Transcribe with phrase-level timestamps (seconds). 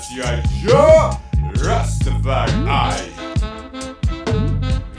[0.00, 0.42] G.I.
[0.62, 1.10] Joe
[1.62, 2.52] Rastafari.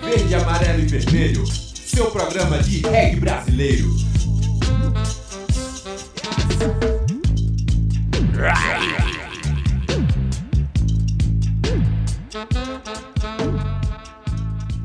[0.04, 3.90] Verde, amarelo e vermelho, seu programa de reggae brasileiro.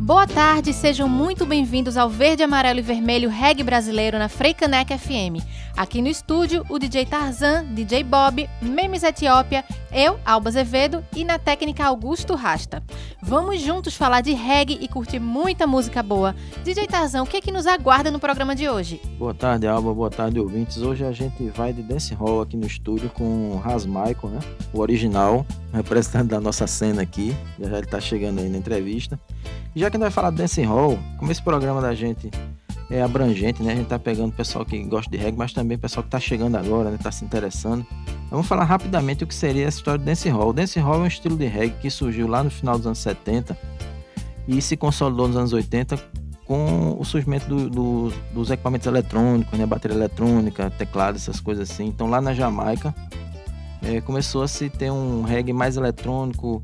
[0.00, 5.44] Boa tarde, sejam muito bem-vindos ao Verde, Amarelo e Vermelho Reggae Brasileiro na Freicaneca FM.
[5.76, 11.38] Aqui no estúdio, o DJ Tarzan, DJ Bob, Memes Etiópia, eu, Alba Azevedo e na
[11.38, 12.82] técnica Augusto Rasta.
[13.22, 16.34] Vamos juntos falar de reggae e curtir muita música boa.
[16.64, 19.02] DJ Tarzan, o que, é que nos aguarda no programa de hoje?
[19.18, 19.92] Boa tarde, Alba.
[19.92, 20.78] Boa tarde, ouvintes.
[20.78, 24.38] Hoje a gente vai de dance hall aqui no estúdio com o Ras Michael, né?
[24.72, 27.36] O original, representante da nossa cena aqui.
[27.60, 29.20] Já ele tá chegando aí na entrevista.
[29.74, 32.30] E já que a gente vai falar de dance hall, como esse programa da gente
[32.90, 33.72] é abrangente, né?
[33.72, 36.56] A gente tá pegando pessoal que gosta de reggae, mas também pessoal que tá chegando
[36.56, 36.98] agora, né?
[37.02, 37.84] Tá se interessando.
[38.30, 40.50] Vamos falar rapidamente o que seria essa história do dancehall.
[40.50, 43.56] O dancehall é um estilo de reggae que surgiu lá no final dos anos 70
[44.46, 45.98] e se consolidou nos anos 80
[46.44, 49.66] com o surgimento do, do, dos equipamentos eletrônicos, né?
[49.66, 51.86] Bateria eletrônica, teclado, essas coisas assim.
[51.86, 52.94] Então lá na Jamaica
[53.82, 56.62] é, começou a se ter um reggae mais eletrônico,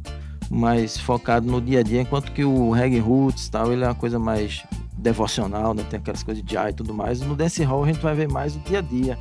[0.48, 3.94] mais focado no dia a dia, enquanto que o reggae roots tal, ele é uma
[3.94, 4.64] coisa mais
[5.02, 5.84] devocional, né?
[5.90, 7.20] Tem aquelas coisas de ai e tudo mais.
[7.20, 9.18] No dance hall a gente vai ver mais o dia a dia,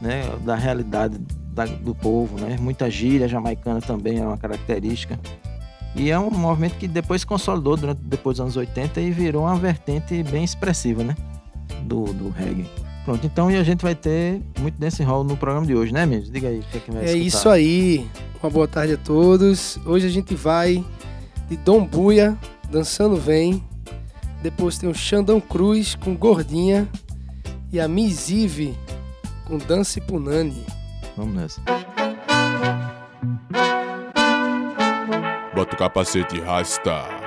[0.00, 0.22] né?
[0.44, 1.18] Da realidade
[1.52, 2.56] da, do povo, né?
[2.60, 5.18] Muita gíria jamaicana também é uma característica.
[5.96, 9.44] E é um movimento que depois se consolidou durante depois dos anos 80 e virou
[9.44, 11.14] uma vertente bem expressiva, né?
[11.84, 12.66] Do, do reggae.
[13.04, 16.04] Pronto, então e a gente vai ter muito dance hall no programa de hoje, né,
[16.06, 16.30] Mendes?
[16.30, 17.26] Diga aí, o que é que vai É escutar?
[17.26, 18.06] isso aí.
[18.42, 19.78] Uma boa tarde a todos.
[19.86, 20.84] Hoje a gente vai
[21.48, 22.36] de Dom Buia,
[22.70, 23.62] Dançando Vem,
[24.44, 26.86] depois tem o Xandão Cruz com Gordinha
[27.72, 28.76] e a Mizive
[29.46, 30.66] com Dance Punani.
[31.16, 31.62] Vamos nessa.
[35.54, 37.23] Bota o capacete e rasta.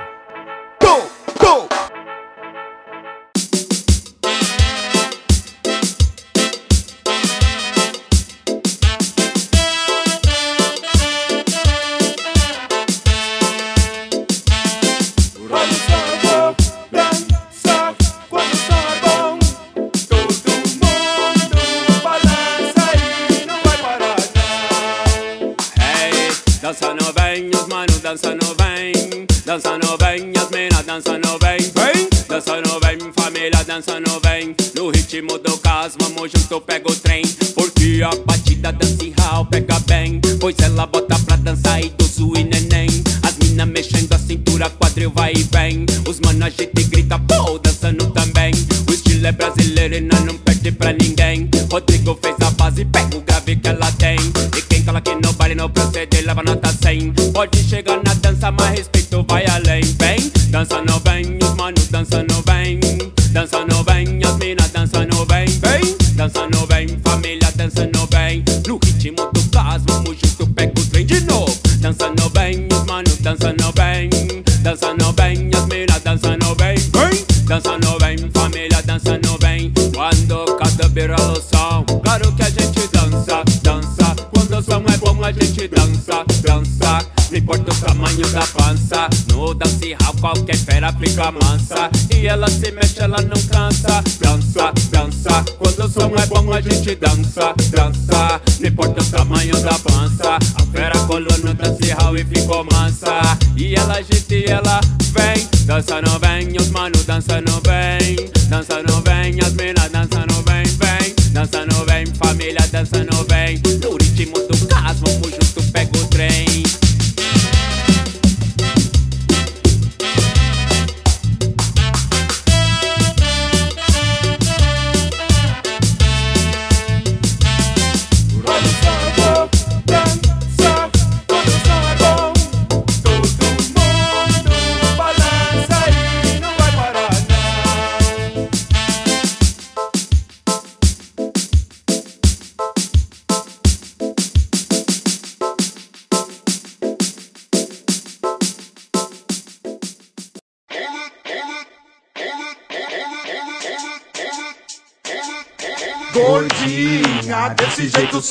[107.16, 107.47] Os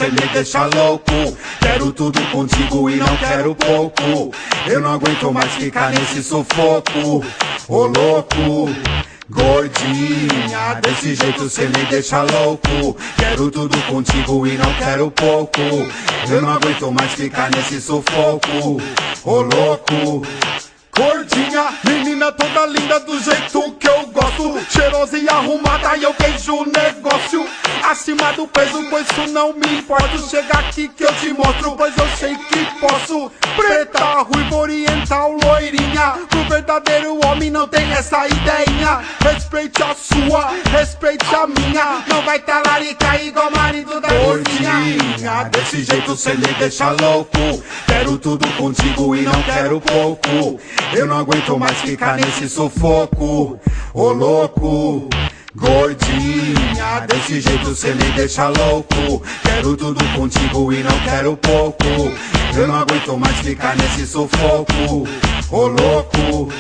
[0.08, 4.32] Cê me deixa louco Quero tudo contigo e não quero pouco
[4.66, 7.26] Eu não aguento mais ficar nesse sufoco
[7.68, 8.70] Ô louco
[9.30, 12.96] Gordinha, desse jeito cê me deixa louco.
[13.18, 15.60] Quero tudo contigo e não quero pouco.
[16.30, 18.82] Eu não aguento mais ficar nesse sufoco.
[19.26, 20.26] Ô louco.
[20.98, 24.60] Gordinha, menina toda linda do jeito que eu gosto.
[24.68, 27.46] Cheirosa e arrumada e eu vejo o negócio.
[27.84, 30.18] Acima do peso, pois isso não me importa.
[30.18, 33.32] Chega aqui que eu te mostro, pois eu sei que posso.
[33.56, 36.16] Preta, ruiva, oriental, loirinha.
[36.30, 39.02] Pro verdadeiro homem não tem essa ideinha.
[39.22, 42.04] Respeite a sua, respeite a minha.
[42.08, 47.38] Não vai talaricar igual marido da Gordinha, desse jeito cê me deixa louco.
[47.86, 50.60] Quero tudo contigo e não quero pouco
[50.94, 53.60] eu não aguento mais ficar nesse sufoco,
[53.94, 55.10] ô louco.
[55.56, 59.24] Gordinha, desse jeito cê me deixa louco.
[59.42, 61.84] Quero tudo contigo e não quero pouco.
[62.56, 65.08] Eu não aguento mais ficar nesse sufoco,
[65.50, 66.54] ô louco.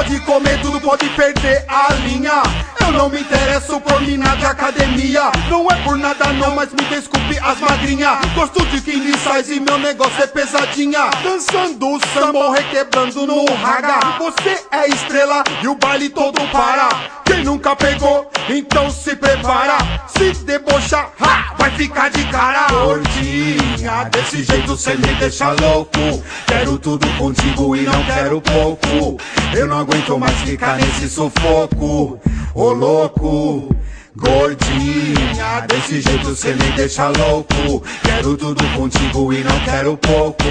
[0.00, 2.42] Pode comer tudo, pode perder a linha.
[2.80, 5.30] Eu não me interesso por mina de academia.
[5.50, 8.18] Não é por nada não, mas me desculpe as magrinhas.
[8.34, 11.10] Gosto de me sai e meu negócio é pesadinha.
[11.22, 14.16] Dançando samba, requebrando no raga.
[14.18, 16.88] Você é estrela e o baile todo para.
[17.26, 19.78] Quem nunca pegou, então se prepara.
[20.08, 22.66] Se debochar, ha, vai ficar de cara.
[22.68, 26.24] Gordinha, desse jeito cê me deixa louco.
[26.46, 29.16] Quero tudo contigo e não quero pouco.
[29.54, 32.20] Eu não aguento mais ficar nesse sufoco.
[32.54, 33.74] Ô louco.
[34.16, 37.82] Gordinha, desse jeito cê me deixa louco.
[38.02, 40.44] Quero tudo contigo e não quero pouco.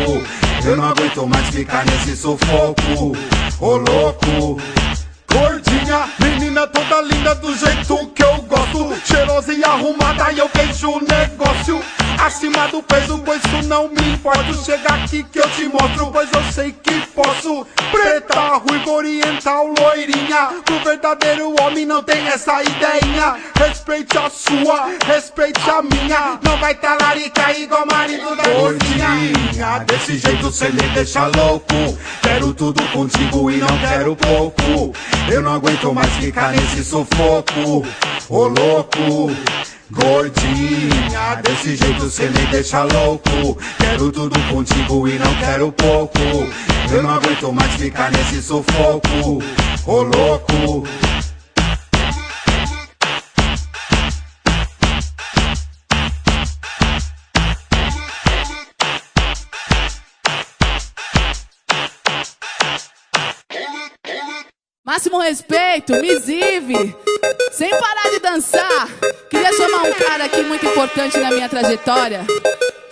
[0.65, 3.15] Eu não aguento mais ficar nesse sufoco.
[3.59, 4.61] Ô louco.
[5.31, 8.41] Gordinha, menina toda linda do jeito que eu
[8.79, 11.81] gosto Cheirosa e arrumada e eu vejo o negócio
[12.19, 14.53] Acima do peso, pois isso não me importa.
[14.53, 17.65] Chega aqui que eu te mostro, pois eu sei que posso.
[17.91, 23.37] Preta, ruiva, oriental, loirinha Pro verdadeiro homem não tem essa ideinha.
[23.55, 29.79] Respeite a sua, respeite a minha Não vai talaricar igual marido da gordinha.
[29.87, 31.97] Desse jeito cê me deixa louco.
[32.21, 34.93] Quero tudo contigo e não quero pouco.
[35.31, 37.85] Eu não aguento mais ficar nesse sufoco,
[38.29, 39.31] ô louco.
[39.91, 43.57] Gordinha, desse jeito cê me deixa louco.
[43.77, 46.19] Quero tudo contigo e não quero pouco.
[46.91, 49.41] Eu não aguento mais ficar nesse sufoco,
[49.85, 50.87] ô louco.
[64.85, 66.95] Máximo respeito, Misive.
[67.51, 68.87] Sem parar de dançar.
[69.29, 72.25] Queria chamar um cara aqui muito importante na minha trajetória.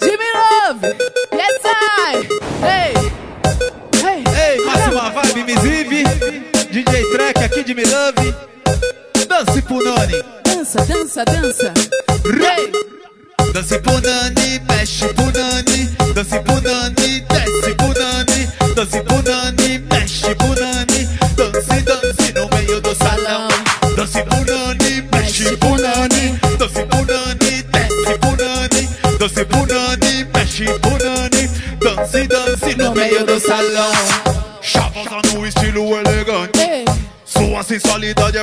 [0.02, 0.88] Jimmy Love.
[1.34, 2.28] Yes, I.
[2.68, 2.94] Ei.
[4.06, 4.24] Ei.
[4.54, 6.04] Ei, Máxima Vibe, Misive.
[6.70, 8.36] DJ Track aqui de Me Love.
[9.28, 10.24] Dance Punani.
[10.44, 11.74] Dança, dança, dança.
[12.26, 12.72] Ei.
[13.54, 15.86] Dance Punani, mexe Punani.
[16.14, 17.37] Dance Punani.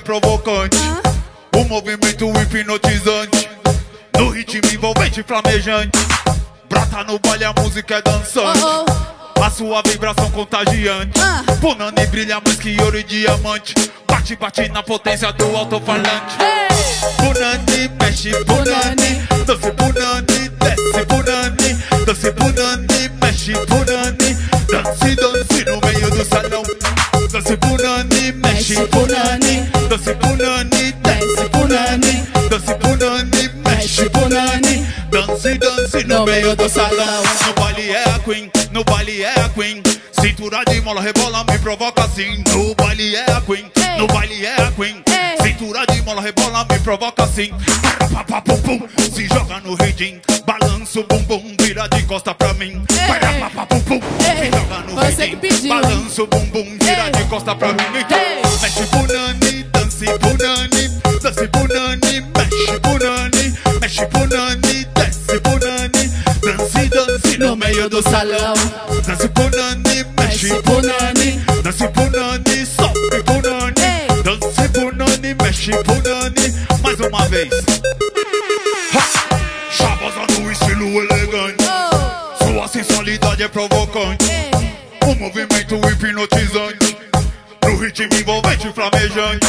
[0.04, 0.76] Provocante.
[1.56, 3.48] O movimento hipnotizante.
[4.16, 5.98] No ritmo envolvente flamejante.
[6.68, 8.60] Brata no baile, a música é dançante.
[8.62, 11.18] Oh, A sua vibração contagiante.
[11.20, 11.42] Ah.
[11.60, 13.74] Punani brilha mais que ouro e diamante.
[14.06, 16.36] Bate, bate na potência do alto-falante.
[17.16, 19.22] Punani, mexe Punani.
[19.46, 21.74] Dance Punani, desce Punani.
[22.06, 24.34] Dance Punani, mexe Punani.
[24.70, 26.62] Dance, dance no meio do salão.
[27.30, 29.63] Dance Punani, mexe Punani.
[30.14, 32.24] Dance Punani, desce Punani.
[32.48, 34.86] Dance Punani, mexe Punani.
[35.10, 37.22] Dance, dance no meio do salão.
[37.46, 39.82] No baile é a Queen, no baile é a Queen.
[40.20, 42.42] Cintura de mola rebola, me provoca assim.
[42.48, 45.02] No baile é a Queen, no baile é a Queen.
[45.42, 47.52] Cintura de mola rebola, me provoca assim.
[48.12, 50.20] Pá, pá, pum, pum, se joga no ritmo.
[50.46, 52.84] Balança o bumbum, vira de costa pra mim.
[53.08, 55.38] Pá, pá, pum, pum, se joga no hein?
[55.68, 57.84] Balança o bumbum, vira de costa pra mim.
[57.98, 58.23] Então,
[67.94, 68.54] do salão.
[69.06, 71.44] Dance punani, mexe Mexe punani.
[71.62, 73.74] Dance punani, sobe punani.
[73.78, 74.22] Ei.
[74.24, 76.54] Dance punani, mexe punani.
[76.82, 77.52] Mais uma vez.
[78.94, 79.04] Ha!
[79.70, 81.64] Chavosa no estilo elegante.
[81.64, 82.44] Oh.
[82.44, 84.24] Sua sensualidade é provocante.
[85.06, 86.96] O movimento hipnotizante.
[87.62, 89.46] No ritmo envolvente flamejante.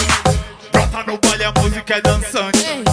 [0.72, 2.84] Brota no baile, a música é dançante.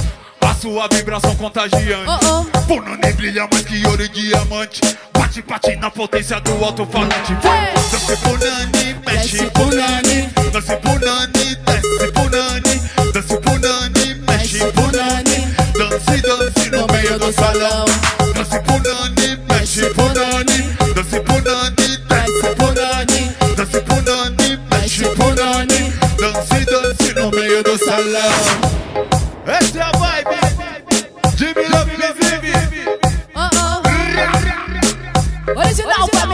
[0.63, 2.07] Sua vibração contagiante.
[2.07, 2.61] oh, oh.
[2.69, 4.81] Punani brilha mais que ouro e diamante.
[5.13, 7.35] Bate, bate na potência do alto-falante.
[7.43, 7.75] Vai!
[8.23, 10.31] Punani, mexe Punani.
[10.53, 12.81] Dance Punani, desce Punani.
[13.13, 15.49] Dance Punani, mexe Punani.
[15.77, 17.92] Dance, dance no meio do salão.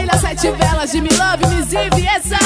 [0.09, 2.37] Família Sete Velas de Me Love, Me Zive, yes I.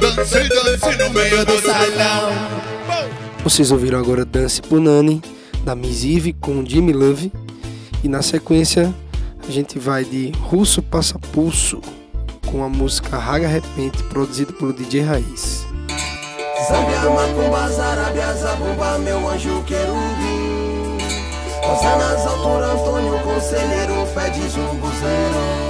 [0.00, 2.32] Dance, dance no meio do salão.
[3.44, 5.22] Vocês ouviram agora Dance Punani,
[5.64, 7.32] da Mizive com Jimmy Love.
[8.02, 8.92] E na sequência
[9.46, 11.80] a gente vai de Russo Passa Pulso
[12.46, 15.67] com a música Raga Repente, produzida pelo DJ Raiz.
[16.66, 20.98] Zambia, Macumba, Zarabia, Zabumba, meu anjo querubim.
[21.62, 25.68] Rosa nas alturas, Antônio Conselheiro, pede zumbuzeiro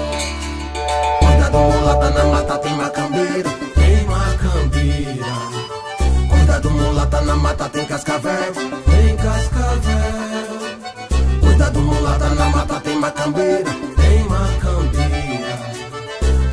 [1.18, 3.50] Cuidado, mulata, na mata tem macambeira.
[3.74, 5.34] Tem macambeira.
[6.30, 8.54] Cuidado, mulata, na mata tem cascavel.
[8.86, 10.58] Tem cascavel.
[11.40, 13.70] Cuidado, mulata, na mata tem macambeira.
[13.96, 15.58] Tem macambeira.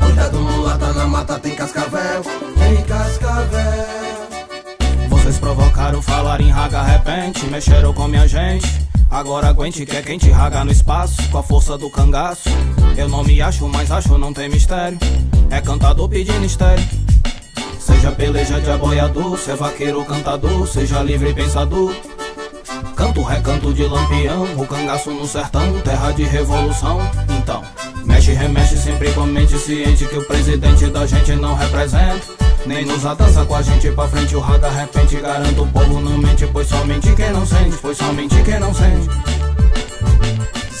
[0.00, 2.22] Cuidado, mulata, na mata tem cascavel.
[2.58, 4.05] Tem cascavel
[5.46, 8.66] provocaram falar em raga repente, mexeram com minha gente.
[9.08, 12.48] Agora aguente que é quente raga no espaço, com a força do cangaço.
[12.96, 14.98] Eu não me acho, mas acho não tem mistério.
[15.48, 16.84] É cantador pedindo estéreo.
[17.78, 21.94] Seja peleja de aboiador, se é vaqueiro cantador, seja livre pensador.
[22.96, 26.98] Canto recanto de lampião, o cangaço no sertão, terra de revolução.
[27.38, 27.62] Então,
[28.04, 32.45] mexe remexe sempre com a mente ciente que o presidente da gente não representa.
[32.66, 36.18] Nem nos dança com a gente pra frente, o raga repente garanta o povo não
[36.18, 39.08] mente, pois somente quem não sente, pois somente quem não sente.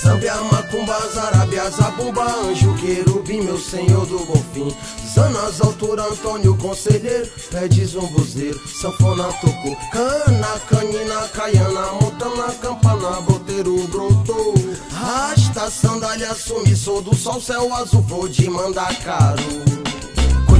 [0.02, 4.74] Zambia, Macumba, Zarabia, Zabumba, Anjo, Querubim, meu senhor do golfim.
[5.14, 14.54] Zanas, altura, Antônio, conselheiro Pede zumbuzeiro, sanfona, tocou Cana, canina, caiana, montana, campana, broteiro, brotou
[14.90, 19.75] Rasta, sandália, sumiço do sol, céu azul, vou de mandar caro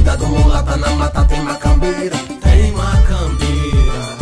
[0.07, 4.17] Cuidado, mulata, na mata tem macambeira Tem macambeira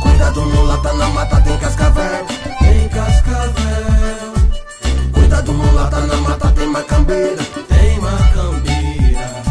[0.00, 2.26] Cuidado, mulata, na mata tem cascavel
[2.58, 4.32] Tem cascavel.
[5.12, 9.42] Cuidado, mulata, na mata tem macambeira Tem macambeira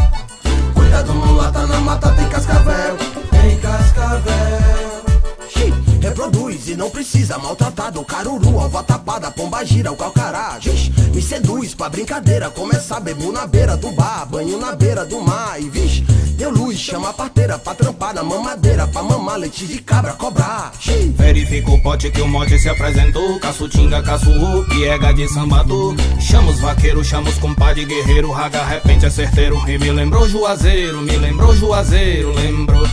[0.74, 2.96] Cuidado, mulata, na mata tem cascavel
[3.30, 4.71] Tem cascavel
[6.22, 10.58] Xi, Reproduz e não precisa maltratado Caruru, alva tapada, pomba gira, o calcará
[11.12, 15.60] Me seduz pra brincadeira Começar, bebo na beira do bar Banho na beira do mar
[15.60, 16.02] e vixe
[16.36, 20.72] Deu luz, chama a parteira pra trampar na mamadeira Pra mamar leite de cabra, cobrar.
[21.16, 23.38] Verifica o pote que o mote se apresentou.
[23.38, 25.94] Caço tinga, caço u, piega de sambador.
[26.20, 28.30] Chama os vaqueiros, chama os compadre guerreiro.
[28.30, 29.56] Raga repente é certeiro.
[29.68, 32.86] E me lembrou Juazeiro, me lembrou Juazeiro, lembrou.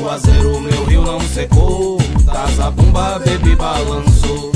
[0.00, 1.98] Juazeiro, meu rio não secou.
[2.24, 4.50] Das a bumba, baby balançou.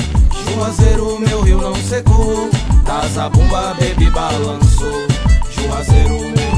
[0.48, 2.48] Juazeiro, meu rio não secou.
[2.82, 5.06] Das a bumba, baby balançou.
[5.50, 6.53] Juazeiro, meu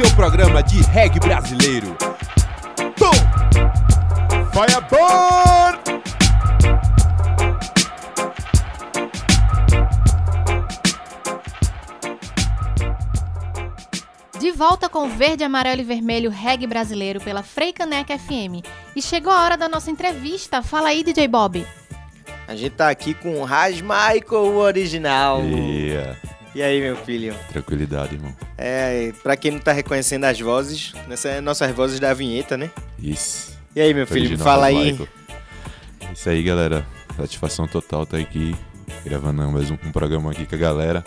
[0.00, 1.94] Seu programa de reggae brasileiro.
[2.96, 3.12] Tom!
[4.50, 5.78] Fireball!
[14.38, 18.64] De volta com Verde, Amarelo e Vermelho Reggae Brasileiro pela Freicaneca FM.
[18.96, 20.62] E chegou a hora da nossa entrevista.
[20.62, 21.66] Fala aí, DJ Bob.
[22.48, 25.42] A gente tá aqui com o Raj Michael, o original.
[25.42, 26.16] Yeah.
[26.54, 27.34] E aí, meu filho?
[27.48, 28.34] Tranquilidade, irmão.
[28.58, 32.70] É, pra quem não tá reconhecendo as vozes, essas são nossas vozes da vinheta, né?
[32.98, 33.56] Isso.
[33.74, 34.92] E aí, meu filho, fala aí.
[34.92, 35.08] Michael.
[36.00, 36.84] É Isso aí, galera.
[37.16, 38.56] Satisfação total tá aqui,
[39.04, 41.04] gravando mais um, um programa aqui com a galera.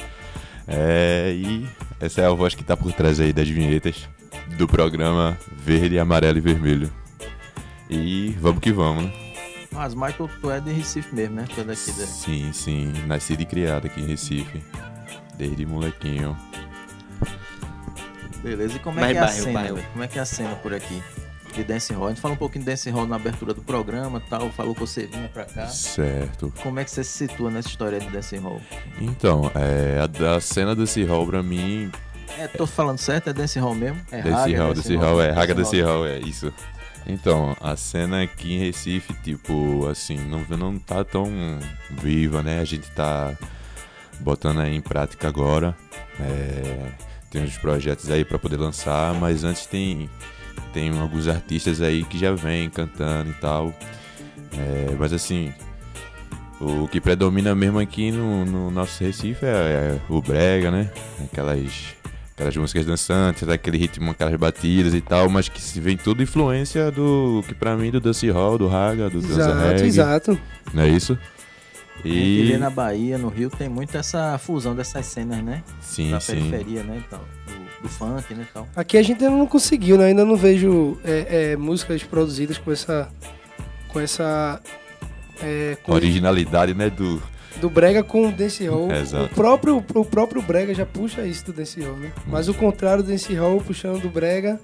[0.66, 1.68] É, e
[2.00, 4.08] essa é a voz que tá por trás aí das vinhetas
[4.58, 6.90] do programa Verde, Amarelo e Vermelho.
[7.90, 9.14] E vamos que vamos, né?
[9.72, 11.46] Mas, Michael, tu é de Recife mesmo, né?
[11.54, 12.06] Tu é daqui da...
[12.06, 12.94] Sim, sim.
[13.08, 14.62] Nascido e criado aqui em Recife.
[15.38, 16.38] Desde molequinho.
[18.42, 19.54] Beleza, e como é que é a cena?
[19.54, 19.80] bairro.
[19.94, 21.02] Como é que é a cena por aqui?
[21.56, 22.08] De Dance Hall.
[22.08, 24.50] A gente falou um pouquinho de Dance Hall na abertura do programa e tal.
[24.52, 25.68] Falou que você vinha pra cá.
[25.68, 26.52] Certo.
[26.62, 28.60] Como é que você se situa nessa história de Dance Hall?
[29.00, 31.92] Então, é, a, da cena desse hall pra mim.
[32.38, 33.30] É, tô falando certo?
[33.30, 34.02] É Dance Hall mesmo?
[34.12, 35.32] É Raga, hall, desse hall, é.
[35.32, 35.86] Raga Hall.
[35.86, 36.52] hall, é isso.
[37.06, 41.30] Então, a cena aqui em Recife, tipo, assim, não, não tá tão
[41.90, 42.60] viva, né?
[42.60, 43.38] A gente tá
[44.20, 45.76] botando aí em prática agora.
[46.20, 46.92] É,
[47.30, 50.10] tem uns projetos aí pra poder lançar, mas antes tem,
[50.72, 53.74] tem alguns artistas aí que já vêm cantando e tal.
[54.56, 55.52] É, mas assim,
[56.62, 60.90] o que predomina mesmo aqui no, no nosso Recife é, é o brega, né?
[61.24, 61.96] Aquelas,
[62.36, 66.92] aquelas músicas dançantes, aquele ritmo, aquelas batidas e tal, mas que se vem tudo influência
[66.92, 70.40] do que pra mim do dance hall, do raga, do dança Exato, exato.
[70.74, 71.18] Não é isso?
[72.04, 75.64] Gente vê E na Bahia, no Rio, tem muito essa fusão dessas cenas, né?
[75.82, 76.34] sim, da sim.
[76.34, 76.98] periferia, né?
[76.98, 78.46] e tal, do, do funk, né?
[78.50, 78.68] e Tal.
[78.76, 80.06] Aqui a gente ainda não conseguiu, né?
[80.06, 83.10] Ainda não vejo é, é, músicas produzidas com essa.
[83.88, 84.62] Com essa.
[85.42, 87.22] É, com- Originalidade, né, do
[87.58, 88.92] do Brega com o Dancehall.
[88.94, 89.26] Exato.
[89.26, 92.12] O próprio, o próprio Brega já puxa isso do Dancehall, né?
[92.28, 94.60] Mas o contrário do Dancehall puxando do Brega,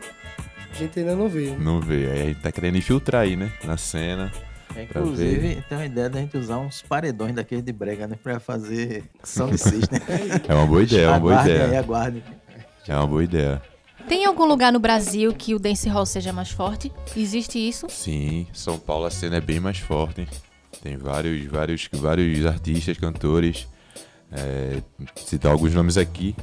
[0.71, 1.51] a gente ainda não vê.
[1.51, 1.57] né?
[1.59, 2.09] não vê.
[2.11, 4.31] Aí a gente tá querendo infiltrar aí, né, na cena.
[4.75, 8.15] É, inclusive, tem uma ideia da gente usar uns paredões daqueles de brega, né?
[8.21, 9.99] Pra fazer sound system.
[10.47, 11.69] É uma boa ideia, é uma boa Aguardem ideia.
[11.71, 12.23] aí, aguardem.
[12.87, 13.61] É uma boa ideia.
[14.07, 16.91] Tem algum lugar no Brasil que o dancehall seja mais forte?
[17.15, 17.87] Existe isso?
[17.89, 20.27] Sim, São Paulo a cena é bem mais forte.
[20.81, 23.67] Tem vários, vários, vários artistas, cantores.
[24.31, 24.81] É,
[25.15, 26.35] citar alguns nomes aqui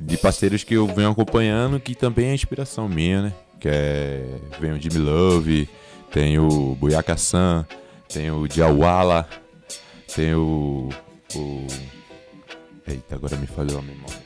[0.00, 3.32] de parceiros que eu venho acompanhando, que também é inspiração minha, né?
[3.60, 4.24] Que é
[4.58, 5.68] vem o Jimmy Love,
[6.10, 7.66] tem o Buyaka San,
[8.08, 9.28] tem o Diawala,
[10.14, 10.88] tem o,
[11.34, 11.66] o
[12.86, 14.20] Eita, agora me falhou a memória.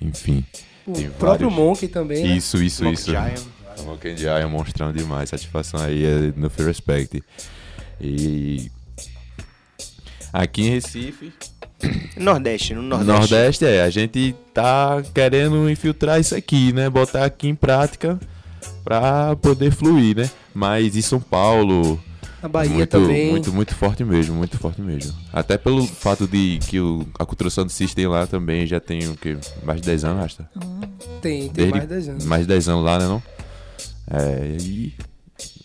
[0.00, 0.44] Enfim.
[0.86, 1.66] O tem próprio vários.
[1.66, 2.22] Monkey também.
[2.22, 2.36] né?
[2.36, 3.10] Isso, isso, Monkey isso.
[3.10, 3.40] Giant.
[3.78, 5.30] O Monkey Giant é um monstrão demais.
[5.30, 7.22] Satisfação aí é no Fear Respect.
[8.00, 8.70] E.
[10.32, 11.32] Aqui em Recife,
[12.16, 13.12] Nordeste, no no Nordeste.
[13.32, 16.90] Nordeste, é, a gente tá querendo infiltrar isso aqui, né?
[16.90, 18.18] Botar aqui em prática
[18.82, 20.28] pra poder fluir, né?
[20.54, 22.00] Mas em São Paulo,
[22.42, 23.30] A Bahia muito, também.
[23.30, 25.12] muito, muito forte mesmo, muito forte mesmo.
[25.32, 29.16] Até pelo fato de que o, a cultura Sound System lá também já tem o
[29.16, 29.36] quê?
[29.64, 30.48] Mais de 10 anos, Rasta?
[31.20, 32.24] Tem, tem Desde- mais de 10 anos.
[32.24, 33.22] Mais de 10 anos lá, né não?
[34.10, 34.94] É, e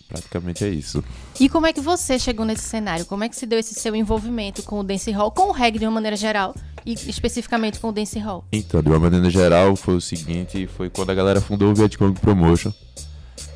[0.08, 1.04] praticamente é isso.
[1.38, 3.04] E como é que você chegou nesse cenário?
[3.06, 5.84] Como é que se deu esse seu envolvimento com o dancehall, com o reggae de
[5.84, 8.44] uma maneira geral e especificamente com o dancehall?
[8.50, 12.18] Então, de uma maneira geral, foi o seguinte, foi quando a galera fundou o Vietcong
[12.18, 12.72] Promotion.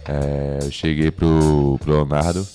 [0.07, 2.47] É, eu cheguei pro, pro Leonardo,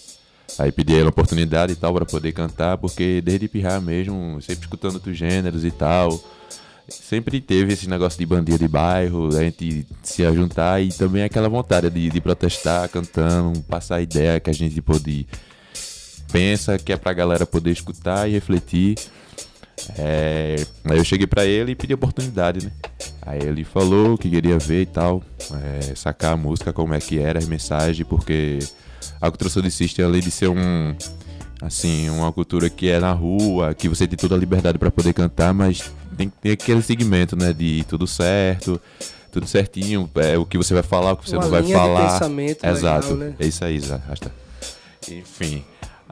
[0.57, 4.61] aí pedi ele a oportunidade e tal para poder cantar, porque desde pirrar mesmo, sempre
[4.61, 6.19] escutando outros gêneros e tal,
[6.87, 11.49] sempre teve esse negócio de bandeira de bairro, a gente se juntar e também aquela
[11.49, 15.27] vontade de, de protestar, cantando, passar a ideia que a gente pode
[16.31, 18.95] pensa que é pra galera poder escutar e refletir.
[19.97, 22.71] É, aí eu cheguei pra ele e pedi oportunidade, né?
[23.21, 25.23] Aí ele falou que queria ver e tal,
[25.63, 28.59] é, sacar a música, como é que era, as mensagens, porque
[29.21, 30.95] a cultura System, além de ser um,
[31.61, 35.13] assim, uma cultura que é na rua, que você tem toda a liberdade pra poder
[35.13, 38.79] cantar, mas tem que ter aquele segmento, né, de tudo certo,
[39.31, 42.13] tudo certinho, é, o que você vai falar, o que você Uma não vai falar.
[42.13, 43.33] pensamento legal, Exato, né?
[43.39, 44.31] é isso aí, Zé, rasta.
[45.09, 45.63] Enfim,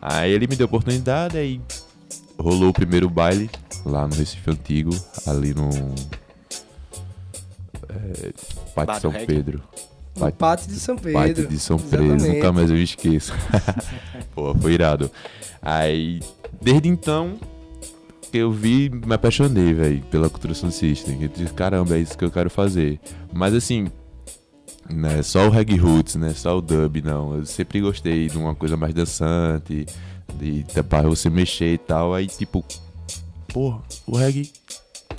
[0.02, 1.60] aí ele me deu oportunidade, aí
[2.40, 3.50] rolou o primeiro baile
[3.86, 4.92] lá no Recife Antigo,
[5.26, 5.70] ali no.
[7.90, 8.34] É,
[8.76, 9.26] Pátio Bar do São Reggae?
[9.26, 9.64] Pedro.
[10.16, 11.20] No Pátio de São Pedro.
[11.20, 13.34] Pátio de São Pedro, nunca mais eu esqueço.
[14.34, 15.12] Pô, foi irado.
[15.62, 16.20] Aí,
[16.62, 17.38] desde então,
[18.32, 21.22] que eu vi, me apaixonei, velho, pela cultura Sound System.
[21.22, 23.00] Eu disse, caramba, é isso que eu quero fazer.
[23.32, 23.88] Mas assim,
[24.90, 27.36] né, só o reggae roots, né, só o dub, não.
[27.36, 29.86] Eu sempre gostei de uma coisa mais dançante,
[30.40, 32.14] de pra você mexer e tal.
[32.14, 32.64] Aí, tipo,
[33.48, 34.52] porra, o reggae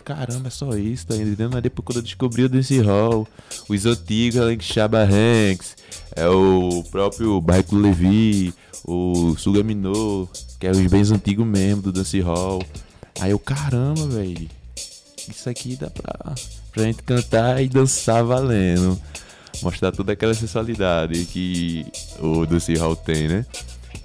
[0.09, 1.51] caramba, é só isso, tá entendendo?
[1.53, 3.29] Mas depois quando eu descobri o Dance Hall,
[3.69, 5.77] os antigos, além de Hanks,
[6.17, 8.55] é o próprio Bairro Levi,
[8.87, 10.27] o Sugaminô,
[10.59, 12.63] que é os bens antigos mesmo do Dance Hall.
[13.21, 14.49] Aí eu, caramba, velho,
[15.29, 16.35] isso aqui dá pra,
[16.73, 18.99] pra gente cantar e dançar valendo.
[19.63, 21.87] Mostrar toda aquela sensualidade que
[22.21, 23.47] o Dance Hall tem, né?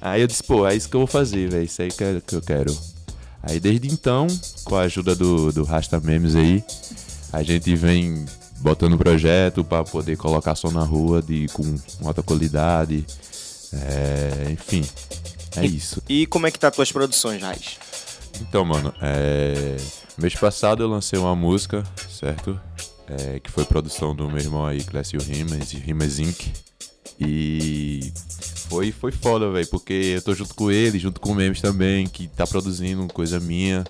[0.01, 1.63] Aí eu disse, pô, é isso que eu vou fazer, velho.
[1.63, 2.77] Isso aí que é- que eu quero.
[3.41, 4.27] Aí desde então,
[4.63, 6.63] com a ajuda do, do Rasta Memes aí,
[7.32, 8.25] a gente vem
[8.60, 11.75] botando projeto pra poder colocar som na rua de, com
[12.06, 13.06] alta qualidade.
[13.73, 14.84] É, enfim,
[15.58, 16.01] é isso.
[16.08, 17.77] E como é que tá tuas produções, Raiz?
[18.41, 19.75] Então, mano, é...
[20.17, 22.60] mês passado eu lancei uma música, certo?
[23.19, 26.47] É, que foi produção do meu irmão aí, Clécio Rimas, Rimas Inc.
[27.19, 28.12] E
[28.69, 32.08] foi, foi foda, velho, porque eu tô junto com ele, junto com o Memes também,
[32.08, 33.84] que tá produzindo coisa minha.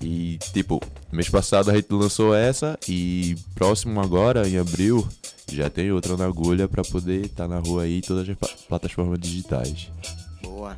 [0.00, 0.80] E, tipo,
[1.12, 5.06] mês passado a gente lançou essa e próximo agora, em abril,
[5.52, 9.18] já tem outra na agulha pra poder estar na rua aí todas as pla- plataformas
[9.18, 9.88] digitais.
[10.42, 10.76] Boa.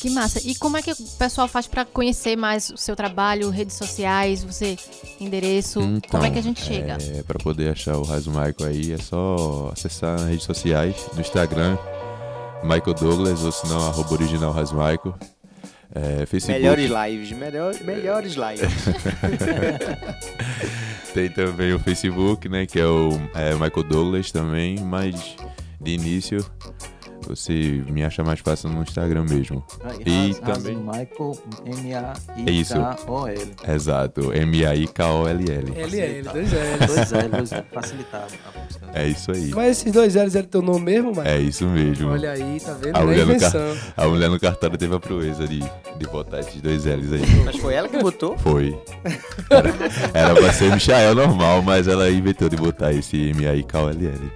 [0.00, 0.40] Que massa.
[0.44, 4.44] E como é que o pessoal faz pra conhecer mais o seu trabalho, redes sociais,
[4.44, 4.76] você,
[5.20, 5.80] endereço?
[6.08, 6.98] como é que a gente chega?
[7.00, 11.20] É, pra poder achar o Raso Michael aí, é só acessar nas redes sociais, no
[11.20, 11.76] Instagram,
[12.62, 15.14] Michael Douglas, ou se não, arroba original Raso Michael.
[15.94, 16.60] É, Facebook.
[16.60, 18.72] Melhores lives, melhor, melhores lives.
[21.14, 22.66] Tem também o Facebook, né?
[22.66, 25.36] Que é o é, Michael Douglas também, mas
[25.80, 26.44] de início
[27.28, 29.64] você me acha mais fácil no Instagram mesmo.
[30.04, 30.76] E também.
[30.76, 31.38] Michael,
[32.46, 32.74] É isso.
[32.76, 33.50] M-A-I-K-O-L.
[33.68, 35.72] Exato, M-A-I-K-O-L-L.
[35.76, 38.32] LL, dois L, dois L, facilitado.
[38.32, 38.90] a.
[38.94, 39.50] É isso aí.
[39.54, 41.28] Mas esses dois L's eram teu nome mesmo, mano?
[41.28, 42.10] É isso mesmo.
[42.10, 42.96] Olha aí, tá vendo?
[42.96, 43.52] A é mulher, no car-
[43.96, 47.22] a mulher no cartório teve a proeza de, de botar esses dois L's aí.
[47.44, 48.36] Mas foi ela que botou?
[48.38, 48.78] Foi.
[49.50, 49.68] Era,
[50.14, 54.32] era pra ser Michael normal, mas ela inventou de botar esse M-A-I-K-O-L-L.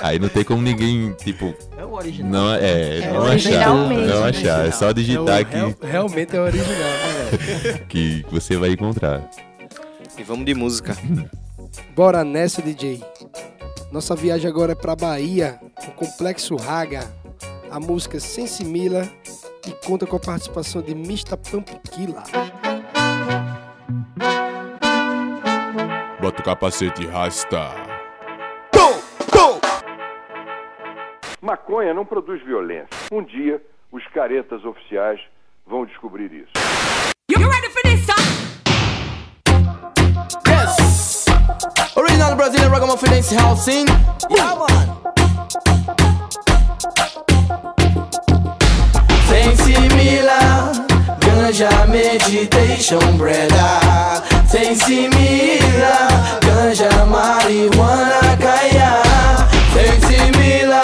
[0.00, 1.35] Aí não tem como ninguém, tipo.
[1.78, 2.30] É o original.
[2.30, 3.30] Não, é, É não o achar.
[3.30, 4.66] original mesmo, Não achar.
[4.66, 6.68] É só digitar É o- que, real- realmente é original.
[6.74, 7.78] né?
[7.88, 9.28] que você vai encontrar.
[10.18, 10.96] E vamos de música.
[11.94, 13.02] Bora nessa, DJ.
[13.92, 17.04] Nossa viagem agora é pra Bahia, o Complexo Raga.
[17.70, 19.06] A música Sensimila
[19.66, 22.22] e conta com a participação de Mista Pumpkilla.
[26.20, 27.85] Bota o capacete rasta.
[31.46, 32.88] Maconha não produz violência.
[33.12, 35.20] Um dia, os caretas oficiais
[35.64, 36.50] vão descobrir isso.
[40.48, 41.26] Yes.
[41.94, 43.88] Original Brazilian ragamuffin dance house scene.
[44.28, 44.96] Yeah, man.
[49.28, 50.72] Sensimila,
[51.20, 54.20] ganja meditation brother.
[54.48, 56.08] Sensimila,
[56.44, 59.02] ganja marihuana kaya.
[59.72, 60.82] Sensimila,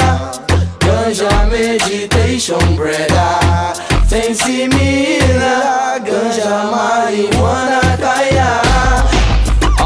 [1.23, 3.75] ganja meditation brother.
[4.09, 8.63] Sensimila, ganja marihuana kaya.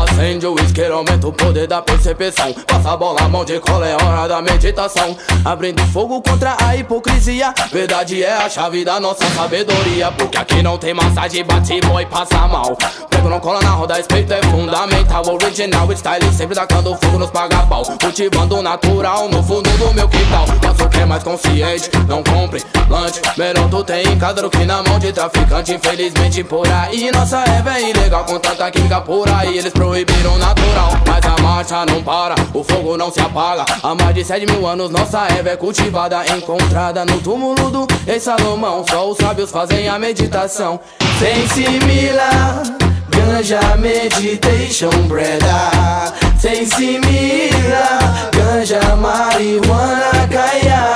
[0.02, 2.52] Acende o isqueiro, aumenta o poder da percepção.
[2.66, 5.16] Passa a bola, mão de cola, é hora da meditação.
[5.44, 7.52] Abrindo fogo contra a hipocrisia.
[7.72, 10.10] Verdade é a chave da nossa sabedoria.
[10.12, 12.76] Porque aqui não tem massagem, bate boy, passa mal.
[13.10, 15.24] Pego não cola na roda, respeito é fundamental.
[15.26, 17.84] Original style, sempre tacando fogo nos paga-pau.
[18.00, 20.46] Cultivando o natural no fundo do meu quintal.
[20.62, 23.20] Faço o que é mais consciente, não compre lanche.
[23.36, 24.18] Melhor tu tem em
[24.50, 25.74] que na mão de traficante.
[25.74, 28.24] Infelizmente por aí, nossa é bem ilegal.
[28.24, 30.90] Com tanta química por aí, eles proibiram natural.
[31.16, 33.64] Mas a marcha não para, o fogo não se apaga.
[33.82, 36.22] Há mais de 7 mil anos, nossa erva é cultivada.
[36.36, 38.84] Encontrada no túmulo do Rei Salomão.
[38.90, 40.78] Só os sábios fazem a meditação.
[41.18, 42.62] Sensimila,
[43.08, 46.12] ganja meditation brother.
[46.38, 47.98] Sensimila,
[48.34, 50.92] ganja marihuana kaya.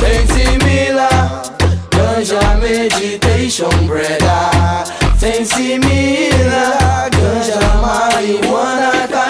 [0.00, 1.42] Sensimila,
[1.90, 4.86] ganja meditation brother.
[5.18, 9.21] Sensimila, ganja marihuana kaya.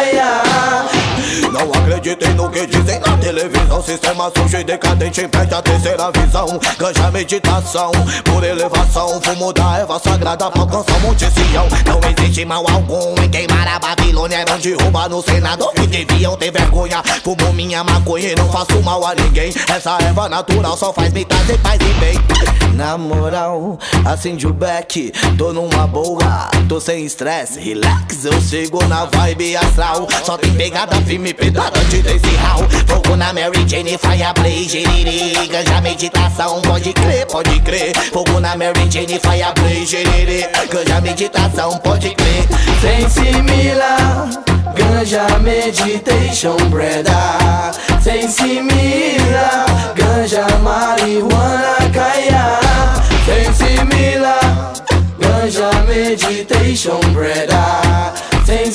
[1.52, 3.82] Não acreditem no que dizem na televisão.
[3.82, 6.46] Sistema sujo e decadente impede a terceira visão.
[6.78, 7.92] Ganja meditação,
[8.24, 9.20] por elevação.
[9.20, 13.78] Fumo da erva sagrada pra alcançar Monte Sião Não existe mal algum em queimar a
[13.78, 14.36] Babilônia.
[14.38, 17.02] Era onde rouba no senador que deviam ter vergonha.
[17.22, 19.52] Fumo minha maconha e não faço mal a ninguém.
[19.68, 22.18] Essa erva natural só faz me trazer paz e bem.
[22.74, 29.04] Na moral, acende o beck, tô numa boa, tô sem estresse, relax, eu chego na
[29.04, 30.08] vibe astral.
[30.24, 32.66] Só tem pegada firme, durante desse hall.
[32.86, 35.48] Fogo na Mary Jane, fire play, geriri.
[35.48, 37.92] Ganja meditação, pode crer, pode crer.
[38.12, 40.46] Fogo na Mary Jane, fire play, geriri.
[40.70, 42.46] Ganja meditação, pode crer.
[42.80, 44.28] Sem simila,
[44.74, 47.72] ganja meditation, brother.
[48.02, 52.58] Sem simila, ganja marihuana, caia.
[53.24, 54.38] Sem simila,
[55.18, 58.12] ganja meditation, brother.
[58.44, 58.72] Sem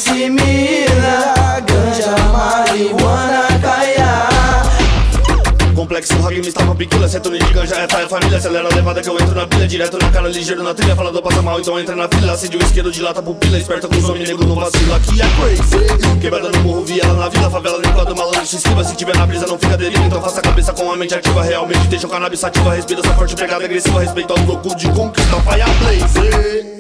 [5.97, 9.09] Complexo, rock, me estava piquila Setone de ganja, é faia, família Acelera a levada que
[9.09, 11.95] eu entro na pilha Direto na cara, ligeiro na trilha Falador passa mal, então entra
[11.95, 12.33] na fila.
[12.33, 15.25] Acende o isqueiro, dilata a pupila Esperta com o some, nego não vacila Aqui é
[15.25, 16.19] crazy.
[16.21, 18.83] Quebrada no morro, viela na vila Favela, nem quando malandro se esquiva.
[18.83, 21.43] Se tiver na brisa, não fica deriva Então faça a cabeça com a mente ativa.
[21.43, 25.41] Realmente deixa o cannabis ativa Respira essa forte pegada agressiva Respeito aos loucos de conquista
[25.41, 26.76] Fire blaze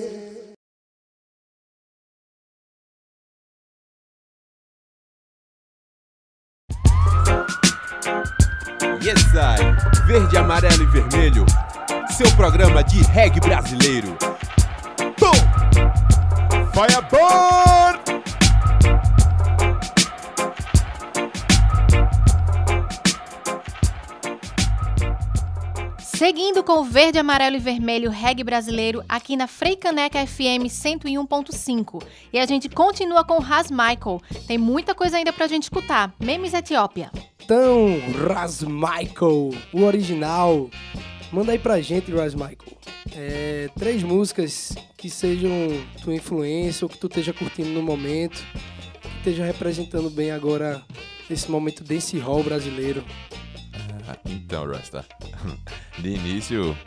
[10.07, 11.45] Verde, amarelo e vermelho.
[12.15, 14.17] Seu programa de reggae brasileiro.
[15.17, 15.33] Tom!
[16.71, 17.99] Firebird!
[25.99, 32.01] Seguindo com o verde, amarelo e vermelho reggae brasileiro aqui na Freicaneca FM 101.5.
[32.31, 34.21] E a gente continua com o Michael.
[34.47, 36.13] Tem muita coisa ainda pra gente escutar.
[36.17, 37.11] Memes Etiópia.
[37.47, 40.69] Então, Ras Michael, o original.
[41.31, 42.57] Manda aí pra gente, Ras Michael.
[43.15, 45.49] É, três músicas que sejam
[46.03, 48.43] tua influência ou que tu esteja curtindo no momento,
[49.01, 50.83] que esteja representando bem agora
[51.29, 53.01] esse momento desse hall brasileiro.
[54.09, 55.05] Ah, Então, Rasta.
[55.99, 56.77] De início,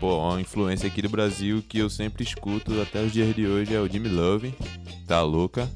[0.00, 3.74] pô, uma influência aqui do Brasil que eu sempre escuto até os dias de hoje
[3.74, 4.54] é o Jimmy Love,
[5.06, 5.66] tá louca.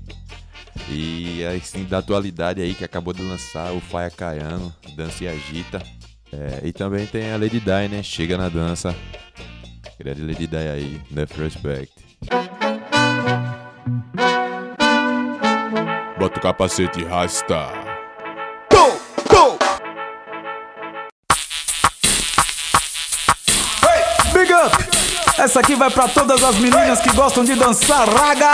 [0.89, 5.83] E assim, da atualidade aí que acabou de lançar o Faia Caiano, Dança e Agita.
[6.33, 8.03] É, e também tem a Lady Di, né?
[8.03, 8.95] Chega na dança.
[9.99, 11.93] Grande Lady Di aí, Enough Respect.
[16.19, 17.85] Bota o capacete, rasta.
[24.33, 24.77] Big up!
[25.39, 28.53] Essa aqui vai pra todas as meninas que gostam de dançar raga.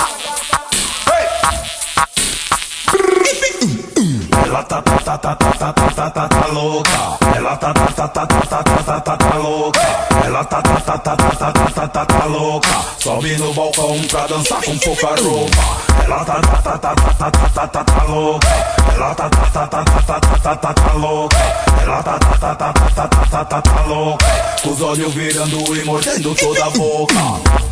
[4.50, 6.90] Ela tá tá tá tá tá tá tá tá tá tá louca.
[7.36, 9.80] Ela tá tá tá tá tá tá tá tá tá tá louca.
[10.24, 12.68] Ela tá tá tá tá tá tá tá tá tá tá louca.
[12.98, 15.56] Sobe no balcão pra dançar com pouca roupa.
[16.04, 18.48] Ela tá tá tá tá tá tá tá tá tá tá louca.
[18.92, 21.36] Ela tá tá tá tá tá tá tá tá tá tá louca.
[21.80, 24.26] Ela tá tá tá tá tá tá tá tá tá tá louca.
[24.64, 27.14] Com os olhos virando e mordendo toda a boca.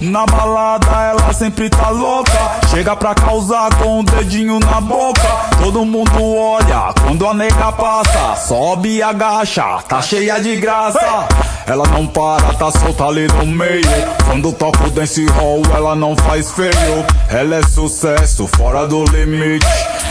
[0.01, 2.61] Na balada ela sempre tá louca.
[2.71, 5.29] Chega pra causar com o dedinho na boca.
[5.61, 6.68] Todo mundo olha
[7.03, 8.37] quando a nega passa.
[8.37, 11.27] Sobe e agacha, tá cheia de graça.
[11.67, 13.83] Ela não para, tá solta ali no meio.
[14.27, 17.05] Quando toca o dance hall, ela não faz feio.
[17.29, 19.67] Ela é sucesso, fora do limite.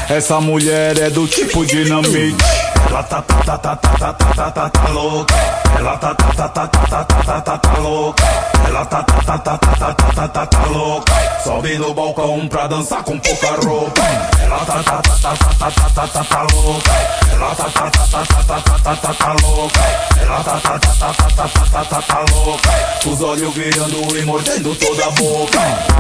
[0.09, 2.66] Essa mulher é do tipo dinamite.
[2.89, 5.35] Ela tá tá tá tá tá tá tá tá tá tá louca.
[5.77, 8.23] Ela tá tá tá tá tá tá tá tá tá tá louca.
[8.65, 11.13] Ela tá tá tá tá tá tá tá tá tá tá louca.
[11.43, 14.01] Sobe no balcão pra dançar com pouca roupa.
[14.41, 16.91] Ela tá tá tá tá tá tá tá tá tá tá louca.
[17.31, 19.79] Ela tá tá tá tá tá tá tá tá tá tá louca.
[20.21, 22.69] Ela tá tá tá tá tá tá tá tá tá tá louca.
[23.05, 25.59] Os olhos virando e mordendo toda a boca.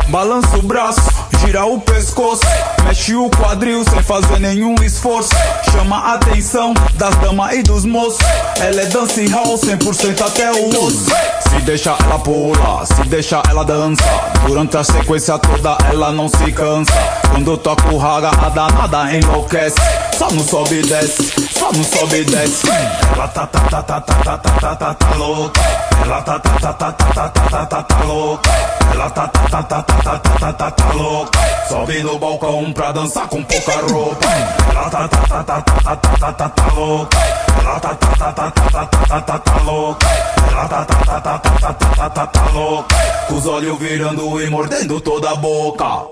[0.09, 1.01] Balança o braço,
[1.39, 2.41] gira o pescoço,
[2.83, 5.29] mexe o quadril sem fazer nenhum esforço.
[5.71, 8.19] Chama atenção das damas e dos moços.
[8.59, 11.05] Ela é dance hall 100% até o osso.
[11.49, 14.03] Se deixa ela pula, se deixa ela dança.
[14.45, 16.91] Durante a sequência toda ela não se cansa.
[17.31, 19.75] Quando toca o raga, a danada enlouquece.
[20.17, 22.67] Só não sobe e desce, só não sobe e desce.
[23.13, 25.61] Ela tá tá tá tá tá tá tá tá tá tá louca.
[26.03, 28.49] Ela tá tá tá tá tá tá tá tá tá tá louca.
[28.91, 31.39] Ela tá tá tá tá tá tá tá tá tá tá louca.
[31.69, 34.25] Sobe no balcão pra dançar com pouca roupa.
[34.71, 37.17] Ela tá tá tá tá tá tá tá tá tá tá louca.
[37.59, 40.07] Ela tá tá tá tá tá tá tá tá tá tá louca.
[40.51, 42.95] Ela tá tá tá tá tá tá tá tá tá tá louca.
[43.27, 46.07] Com os olhos virando e mordendo toda a boca.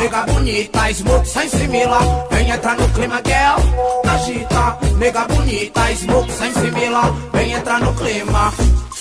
[0.00, 6.52] Nega bonita, smoke sem simila Vem entrar no clima, girl Agita, nega bonita, smoke sem
[6.54, 8.52] simila Vem entrar no clima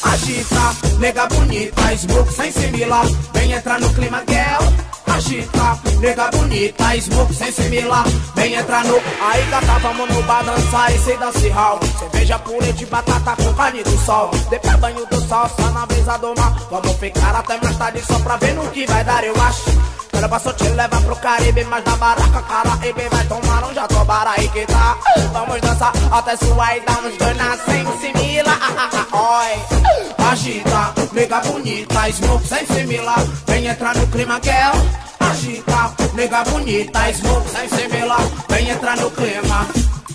[0.03, 3.01] Agita, nega bonita, smoke sem simila
[3.33, 8.05] Vem entrar no clima, girl agita, nega bonita, smoke sem similar.
[8.35, 8.95] Vem entrar no.
[8.95, 11.79] Aí gata, vamos no bar dançar esse dance hall.
[11.99, 14.31] Cerveja purê de batata com carne do sol.
[14.49, 16.57] Depois banho do sol, só na brisa do mar.
[16.71, 19.98] Vamos ficar até mais tarde só pra ver no que vai dar, eu acho.
[20.11, 24.49] Quero passou te leva pro Caribe, mas na baraca, Caraíbe vai tomar um jatobara aí
[24.49, 24.97] que tá.
[25.31, 28.51] Vamos dançar até suar e dar uns dois na sem simila.
[28.61, 30.29] Ah, ah, ah, oi.
[30.31, 33.15] Agita, nega bonita, smoke sem simila.
[33.47, 35.09] Vem entrar no clima, girl.
[35.19, 38.17] Agita, nega bonita, smoke sem simila.
[38.49, 39.67] Vem entrar no clima.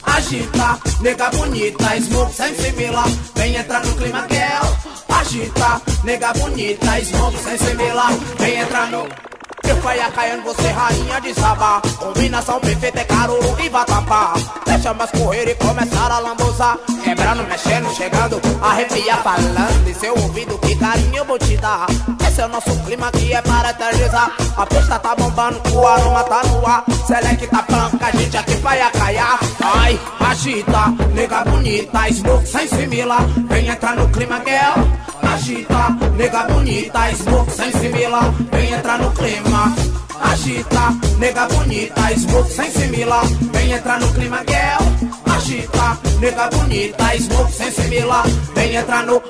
[0.05, 3.05] Agita, nega bonita, smoke sem simila.
[3.35, 4.77] Vem entrar no clima, girl.
[5.09, 8.09] Agita, nega bonita, smoke sem simila.
[8.39, 9.34] Vem entrar no
[9.71, 14.35] eu fui a caiando, você rainha de sabá Combinação perfeita é caruru e vatapá.
[14.67, 19.89] Deixa mais correr e começar a lambuzar Quebrando, mexendo, chegando, arrepia falando.
[19.89, 21.87] Em seu ouvido, que carinho eu vou te dar.
[22.27, 24.33] Esse é o nosso clima que é para eternizar.
[24.57, 26.85] A pista tá bombando, o aroma tá no ar.
[27.07, 33.19] Select tá panca, a gente aqui vai caiar Ai, agita, nega bonita, smoke sem simila
[33.49, 38.21] Vem entrar no clima, girl Agita, nega bonita, smoke sem simila
[38.53, 39.75] Vem entrar no clima.
[40.21, 45.35] Agita, nega bonita, smoke sem simila Vem entrar no clima, girl.
[45.35, 48.23] Agita, nega bonita, smoke sem simila
[48.55, 49.23] Vem entrar no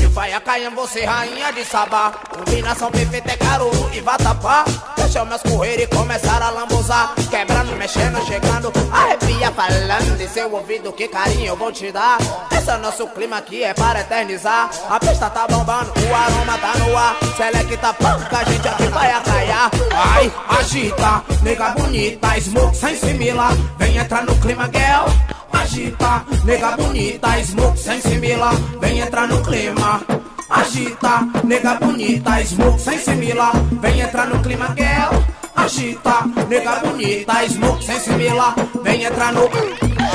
[0.00, 2.12] eu vai a Caian, você rainha de sabá.
[2.12, 4.64] Combinação perfeita é caruru e vatapá
[5.08, 7.14] Deixa meus correr e começar a lambuzar.
[7.30, 10.20] Quebrando, mexendo, chegando Arrepia falando.
[10.20, 12.18] Em seu ouvido Que carinho eu vou te dar.
[12.52, 14.68] Esse é nosso clima que é para eternizar.
[14.86, 17.16] A pista tá bombando, o aroma tá no ar.
[17.38, 23.48] Selecta panca, a gente aqui vai acaiar Ai, agita, nega bonita Smoke sem simila.
[23.78, 25.08] Vem entrar no clima, girl.
[25.50, 30.02] Agita, nega bonita, smoke sem simila, vem entrar no clima.
[30.50, 35.22] Agita, nega bonita, smoke sem simila, vem entrar no clima, girl.
[35.54, 39.44] Agita, nega bonita, smoke sem simila, vem entrar no.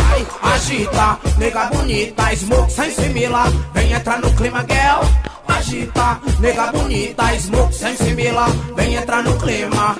[0.10, 3.43] Ai, agita, nega bonita, smoke sem simila,
[3.76, 5.06] vem entrar no clima, girl.
[5.48, 9.96] Agita, nega bonita, smoke sem simila, vem entrar no clima.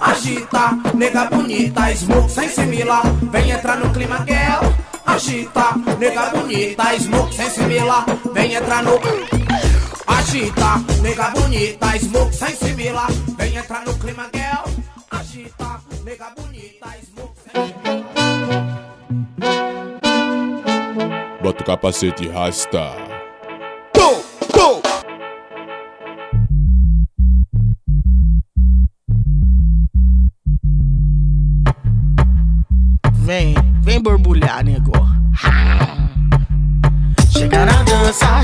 [0.00, 3.00] Agita, nega bonita, smoke sem simila,
[3.32, 4.70] vem entrar no clima, girl.
[5.06, 9.47] Agita, nega bonita, smoke sem simila, vem entrar no.
[10.08, 14.64] Agita, nega bonita, smoke sem simila, vem entrar no clima, girl.
[15.10, 17.52] Agita, nega bonita, smoke sem
[21.42, 22.92] Bota o capacete e rasta.
[23.92, 24.82] Pum, pum.
[33.12, 34.92] Vem, vem borbulhar, nego.
[37.30, 38.42] Chega na dança,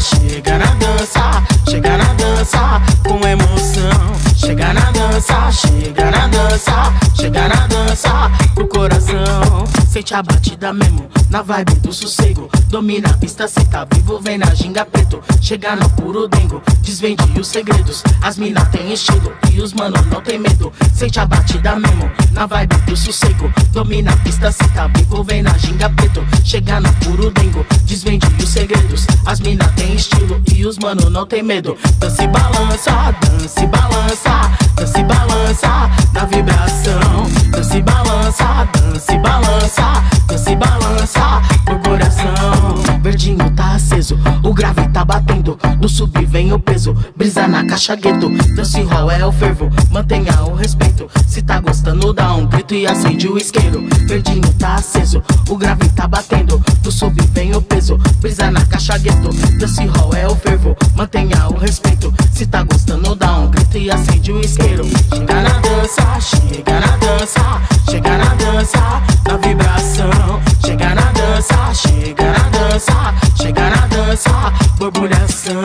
[10.04, 12.50] Sente a batida mesmo, na vibe do sossego.
[12.68, 15.22] Domina a pista, cê tá vivo, vem na ginga preto.
[15.40, 18.02] Chega no puro dengo, desvende os segredos.
[18.20, 20.70] As mina tem estilo e os mano não tem medo.
[20.92, 23.50] Sente a batida mesmo, na vibe do sossego.
[23.72, 26.22] Domina a pista, cê tá vivo, vem na ginga preto.
[26.44, 29.06] Chega no puro dengo, desvende os segredos.
[29.24, 31.78] As mina tem estilo e os mano não tem medo.
[31.96, 32.90] Dança e balança,
[33.22, 34.50] dança e balança,
[34.84, 37.26] dança e balança na vibração.
[37.50, 39.82] Dança e balança, dança e balança,
[40.26, 43.00] dança e balança por coração.
[43.00, 45.58] Verdinho tá aceso, o grave tá batendo.
[45.78, 48.28] Do sub vem o peso, brisa na caixa gueto.
[48.54, 51.08] Dance hall é o fervo, mantenha o respeito.
[51.26, 53.86] Se tá gostando, dá um grito e acende o isqueiro.
[54.06, 56.62] Verdinho tá aceso, o grave tá batendo.
[56.82, 59.30] Do sub vem o peso, brisa na caixa gueto.
[59.58, 62.12] Dance hall é o fervo, mantenha o respeito.
[62.32, 64.84] Se tá gostando, dá um grito e acende o isqueiro.
[64.84, 67.60] Chega na dança, chega na dança,
[67.90, 70.40] chega na dança, na vibração.
[70.64, 74.30] Chega na dança, chega na dança, chega na dança,
[74.78, 75.58] borbulhação.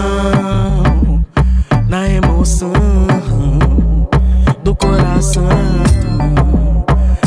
[1.87, 2.73] Na emoção
[4.63, 5.47] do coração,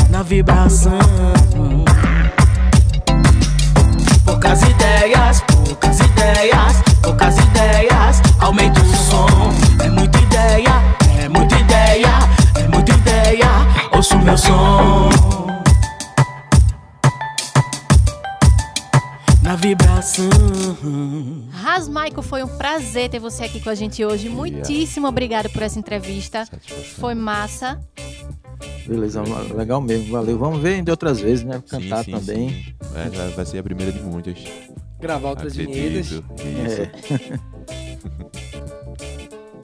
[0.09, 0.99] na vibração.
[4.25, 8.21] Poucas ideias, poucas ideias, poucas ideias.
[8.39, 9.62] Aumenta o som.
[14.03, 15.09] Ouço meu som.
[19.41, 20.27] Na vibração.
[21.49, 24.27] Ras Michael, foi um prazer ter você aqui com a gente hoje.
[24.27, 26.45] Muitíssimo obrigado por essa entrevista.
[26.99, 27.79] Foi massa.
[28.85, 29.23] Beleza,
[29.55, 30.37] legal mesmo, valeu.
[30.37, 31.63] Vamos ver de outras vezes, né?
[31.65, 32.49] Cantar sim, também.
[32.49, 32.75] sim.
[32.95, 34.37] É, vai ser a primeira de muitas.
[34.99, 36.07] Gravar outras vinhedas.
[36.07, 36.23] Isso.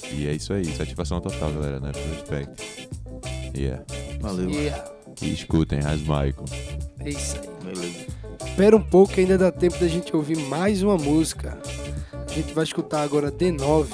[0.15, 1.91] e é isso aí, satisfação total, galera, né?
[1.91, 2.78] Pro Respect.
[3.59, 3.83] Yeah.
[4.21, 4.49] Valeu.
[4.49, 4.89] Yeah.
[5.21, 6.45] E escutem Ras Michael.
[7.01, 8.07] É isso aí.
[8.47, 11.57] Espera um pouco que ainda dá tempo da gente ouvir mais uma música.
[12.13, 13.87] A gente vai escutar agora D9,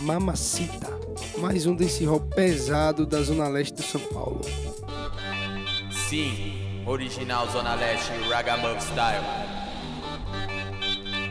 [0.00, 0.90] Mamacita.
[1.38, 4.40] Mais um desse rock pesado da Zona Leste de São Paulo.
[6.08, 9.24] Sim, original Zona Leste, Ragamuff Style.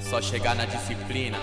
[0.01, 1.37] Só chegar na disciplina.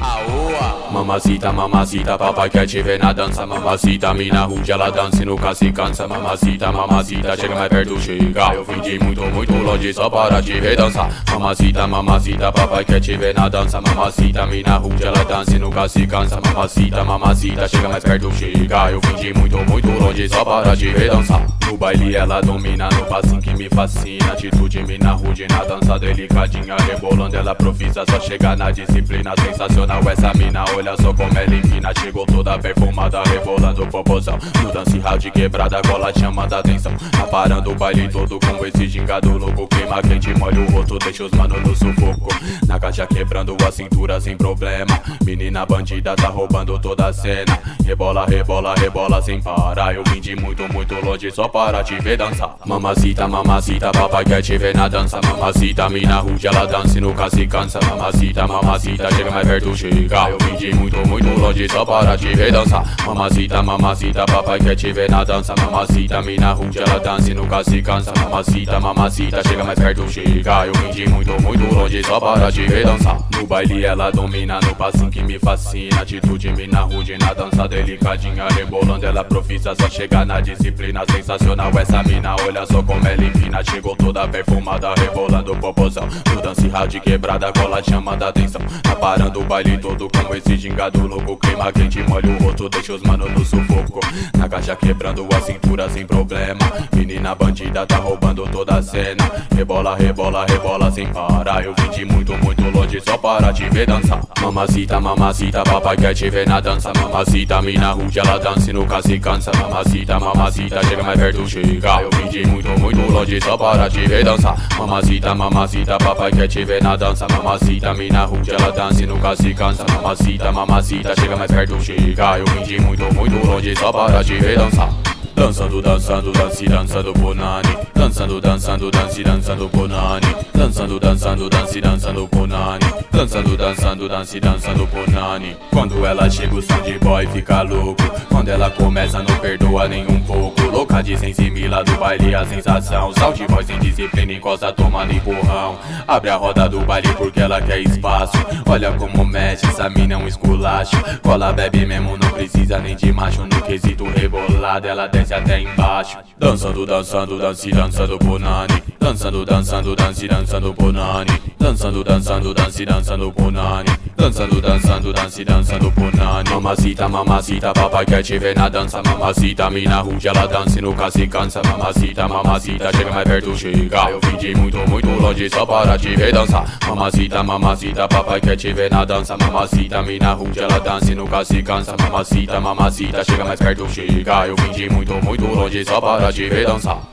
[0.00, 0.90] Aoa!
[0.92, 3.46] Mamacita, mamacita, papai quer te ver na dança.
[3.46, 6.06] Mamacita, mina rude, ela dança e nunca se cansa.
[6.06, 8.54] Mamacita, mamacita, chega mais perto, chega.
[8.54, 11.10] Eu vim de muito, muito longe só para te ver dançar.
[11.30, 13.80] Mamacita, mamacita, papai quer te ver na dança.
[13.80, 16.40] Mamacita, mina rude, ela dança e nunca se cansa.
[16.40, 18.90] Mamacita, mamacita, chega mais perto, chega.
[18.90, 21.46] Eu vim de muito, muito longe só para te ver dançar.
[21.66, 24.32] No baile ela domina, no passinho que me fascina.
[24.32, 26.76] Atitude, mina rude, na dança delicadinha.
[26.76, 29.32] Rebolando, ela profissa, só chega na disciplina.
[29.42, 31.92] Sensacional essa mina, olha só como ela empina.
[32.00, 36.92] Chegou toda perfumada, rebolando popozão No dance hall de quebrada, cola chamando a atenção.
[37.10, 39.66] Tá parando o baile todo com esse gingado louco.
[39.68, 42.28] Clima quente, molha o rosto, deixa os manos no sufoco.
[42.66, 45.00] Na caixa quebrando a cintura sem problema.
[45.24, 47.58] Menina bandida tá roubando toda a cena.
[47.84, 49.94] Rebola, rebola, rebola sem parar.
[49.94, 52.56] Eu vim de muito, muito longe só para te ver dançar.
[52.64, 55.20] Mamacita, mamacita, papai quer te ver na dança.
[55.22, 57.80] Mamacita, mina rude, ela dança e nunca se cansa.
[57.80, 62.84] Mamacita, mamacita, chega mais perto, Eu vim muito, muito longe só para te ver dançar.
[63.06, 65.54] Mamacita, mamacita, papai quer te ver na dança.
[65.56, 68.12] Mamacita, mina rude, ela dança e nunca se cansa.
[68.14, 72.84] Mamacita, mamacita, chega mais perto, chega Eu vim muito, muito longe só para te ver
[72.84, 73.18] dançar.
[73.34, 76.02] No baile ela domina, no passinho que me fascina.
[76.02, 78.46] Atitude, mina rude, na dança delicadinha.
[78.54, 81.02] Rebolando, ela profissa, só chega na disciplina.
[81.10, 83.64] Sensacional essa mina, olha só como ela empina.
[83.64, 86.06] Chegou toda perfumada, rebolando popozão.
[86.34, 88.60] No dance hall de quebrada, cola chamando a atenção.
[88.82, 92.94] Tá parando o baile todo com esse gingado louco Clima quente, molha o rosto, deixa
[92.94, 94.00] os manos no sufoco.
[94.38, 96.58] Na caixa quebrando a cintura sem problema.
[96.94, 99.30] Menina bandida tá roubando toda a cena.
[99.54, 101.64] Rebola, rebola, rebola sem parar.
[101.64, 104.20] Eu vim de muito, muito longe só para te ver dançar.
[104.40, 106.92] Mamacita, mamacita, papai quer te ver na dança.
[106.94, 109.50] Mamacita, mina rude, ela dança e nunca se cansa.
[109.56, 112.02] Mamacita, mamacita, chega mais perto, chega.
[112.02, 114.56] Eu vim de muito, muito longe só para te ver dançar.
[114.78, 117.26] Mamacita, mamacita, papai quer te ver na dança.
[117.28, 122.38] Mamacita, mina rude, ela dança e nunca se cansa Mamacita, mamacita, chega mais perto, chega
[122.38, 125.11] Eu vim de muito, muito longe só para te ver dançar
[125.42, 132.86] Dançando, dançando, dance, dançando Punani Dançando, dançando, dance, dançando Punani Dançando, dançando, dance, dançando Punani
[133.10, 138.02] Dançando, dançando, dance, dançando Punani Quando ela chega o de boy fica louco.
[138.28, 140.62] Quando ela começa não perdoa nem um pouco.
[140.62, 143.12] Louca de sensimila do baile a sensação.
[143.14, 145.78] Salte voz sem disciplina encosta tomando empurrão.
[146.08, 148.36] Abre a roda do baile porque ela quer espaço.
[148.68, 150.96] Olha como mexe, essa mina é um esculacho.
[151.22, 153.42] Cola bebe mesmo, não precisa nem de macho.
[153.42, 156.18] No quesito rebolado ela desce até embaixo.
[156.38, 163.90] Dançando, dançando, dance, dançando Punani Dançando, dançando, dance, dançando Punani Dançando, dançando, dance, dançando Punani
[164.16, 169.02] Dançando, dançando, dance, dançando Punani Mamacita, mamacita, papai quer te ver na dança.
[169.02, 171.62] Mamacita, mina rude, ela dança e nunca se cansa.
[171.64, 174.10] Mamacita, mamacita, chega mais perto, chega.
[174.10, 176.78] Eu vim de muito, muito longe só para te ver dançar.
[176.86, 179.36] Mamacita, mamacita, papai quer te ver na dança.
[179.36, 181.96] Mamacita, mina rude, ela dança e nunca se cansa.
[181.98, 184.46] Mamacita, mamacita, chega mais perto, chega.
[184.46, 187.12] Eu vim de muito, muito longe só para te ver dançar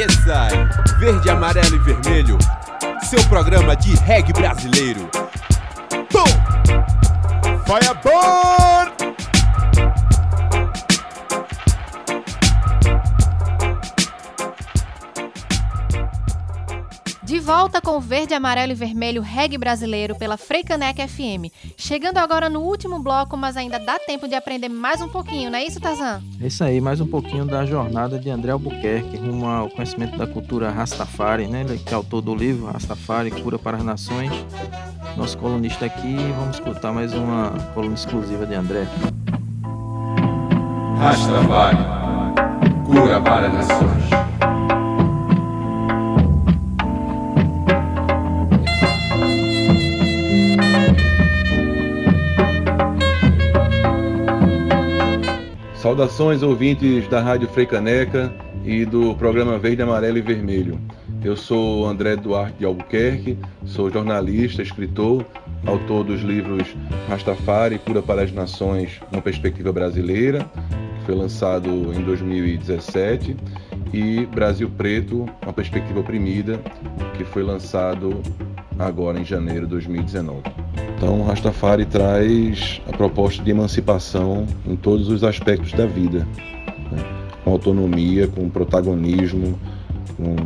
[0.00, 0.98] Yes, I.
[0.98, 2.38] Verde, amarelo e vermelho.
[3.02, 5.10] Seu programa de reggae brasileiro.
[6.08, 6.24] Tom!
[7.66, 9.29] Fireball!
[17.30, 21.46] De volta com o verde, amarelo e vermelho reggae brasileiro pela Freicaneca FM.
[21.76, 25.56] Chegando agora no último bloco, mas ainda dá tempo de aprender mais um pouquinho, não
[25.56, 26.20] é isso, Tazan?
[26.40, 30.26] É isso aí, mais um pouquinho da jornada de André Albuquerque rumo ao conhecimento da
[30.26, 31.60] cultura Rastafari, né?
[31.60, 34.32] Ele que é autor do livro Rastafari, Cura para as Nações.
[35.16, 38.88] Nosso colunista aqui, vamos escutar mais uma coluna exclusiva de André.
[40.98, 41.78] Rastafari,
[42.84, 44.10] cura para as nações.
[55.90, 58.32] Saudações ouvintes da Rádio Freicaneca
[58.64, 60.80] e do programa Verde, Amarelo e Vermelho.
[61.24, 65.26] Eu sou André Duarte de Albuquerque, sou jornalista, escritor,
[65.66, 66.76] autor dos livros
[67.08, 70.48] Rastafari, Cura para as Nações, uma perspectiva brasileira,
[71.04, 73.36] foi lançado em 2017,
[73.92, 76.60] e Brasil Preto, uma perspectiva oprimida,
[77.18, 78.22] que foi lançado
[78.78, 80.59] agora em janeiro de 2019.
[81.00, 86.28] Então, Rastafari traz a proposta de emancipação em todos os aspectos da vida,
[86.92, 87.02] né?
[87.42, 89.58] com autonomia, com protagonismo,
[90.18, 90.36] com,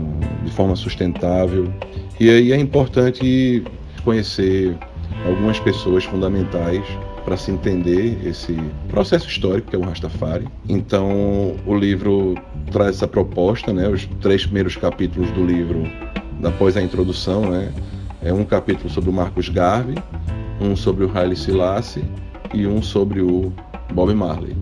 [0.44, 1.74] de forma sustentável.
[2.20, 3.64] E aí é importante
[4.04, 4.78] conhecer
[5.26, 6.84] algumas pessoas fundamentais
[7.24, 10.46] para se entender esse processo histórico que é o Rastafari.
[10.68, 12.36] Então, o livro
[12.70, 13.88] traz essa proposta, né?
[13.88, 15.82] Os três primeiros capítulos do livro,
[16.44, 17.72] após a introdução, né?
[18.24, 19.96] É um capítulo sobre o Marcos Garvey,
[20.58, 22.02] um sobre o Haile Selassie
[22.54, 23.52] e um sobre o
[23.92, 24.56] Bob Marley.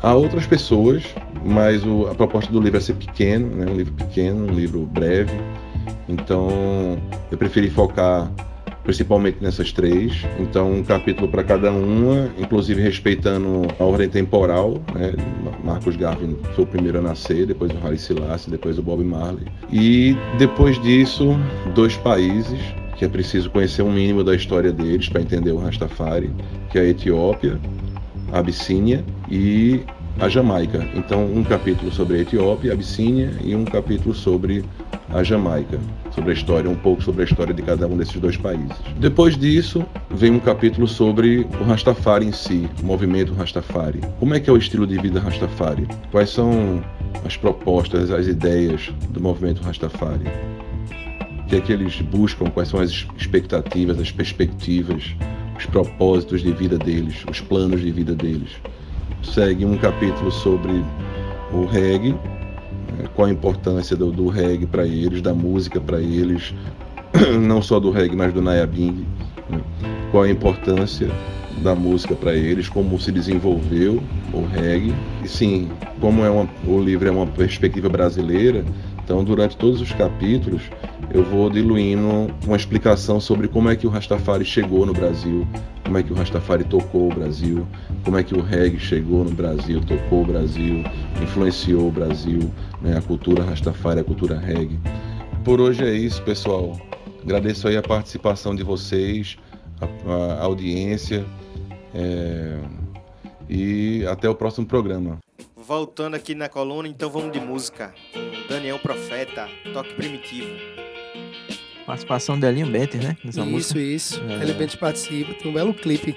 [0.00, 1.02] Há outras pessoas,
[1.44, 3.66] mas o, a proposta do livro é ser pequeno, né?
[3.68, 5.32] Um livro pequeno, um livro breve.
[6.08, 6.48] Então,
[7.28, 8.30] eu preferi focar
[8.84, 10.24] principalmente nessas três.
[10.38, 14.74] Então, um capítulo para cada uma, inclusive respeitando a ordem temporal.
[14.94, 15.12] Né?
[15.64, 19.44] Marcos Garvey foi o primeiro a nascer, depois o Haile Selassie, depois o Bob Marley.
[19.72, 21.36] E depois disso,
[21.74, 22.60] dois países
[22.98, 26.30] que é preciso conhecer um mínimo da história deles para entender o Rastafari,
[26.70, 27.58] que é a Etiópia,
[28.32, 29.80] a Abissínia e
[30.20, 30.84] a Jamaica.
[30.94, 34.64] Então, um capítulo sobre a Etiópia, a Abissínia e um capítulo sobre
[35.10, 35.78] a Jamaica,
[36.10, 38.76] sobre a história, um pouco sobre a história de cada um desses dois países.
[38.98, 44.00] Depois disso, vem um capítulo sobre o Rastafari em si, o movimento Rastafari.
[44.18, 45.86] Como é que é o estilo de vida Rastafari?
[46.10, 46.82] Quais são
[47.24, 50.24] as propostas, as ideias do movimento Rastafari?
[51.48, 52.50] Que é que eles buscam?
[52.50, 55.14] Quais são as expectativas, as perspectivas,
[55.56, 58.50] os propósitos de vida deles, os planos de vida deles?
[59.22, 60.84] Segue um capítulo sobre
[61.52, 62.14] o reggae,
[63.14, 66.54] qual a importância do, do reggae para eles, da música para eles,
[67.40, 69.06] não só do reggae, mas do Nayabing,
[69.48, 69.60] né?
[70.10, 71.08] qual a importância
[71.62, 74.94] da música para eles, como se desenvolveu o reggae.
[75.24, 75.68] E sim,
[76.00, 78.64] como é uma, o livro é uma perspectiva brasileira,
[79.08, 80.60] então durante todos os capítulos
[81.10, 85.48] eu vou diluindo uma explicação sobre como é que o Rastafari chegou no Brasil,
[85.82, 87.66] como é que o Rastafari tocou o Brasil,
[88.04, 90.84] como é que o reggae chegou no Brasil, tocou o Brasil,
[91.22, 92.50] influenciou o Brasil,
[92.82, 94.78] né, a cultura Rastafari, a cultura reggae.
[95.42, 96.78] Por hoje é isso, pessoal.
[97.22, 99.38] Agradeço aí a participação de vocês,
[99.80, 101.24] a, a audiência
[101.94, 102.58] é,
[103.48, 105.18] e até o próximo programa.
[105.68, 107.94] Voltando aqui na coluna, então vamos de música.
[108.48, 110.48] Daniel Profeta, toque primitivo.
[111.84, 113.18] Participação de Elinho Benter, né?
[113.22, 113.78] Nessa isso, música.
[113.78, 114.22] isso.
[114.30, 114.42] É.
[114.44, 115.34] Ele bem participa.
[115.34, 116.16] Tem um belo clipe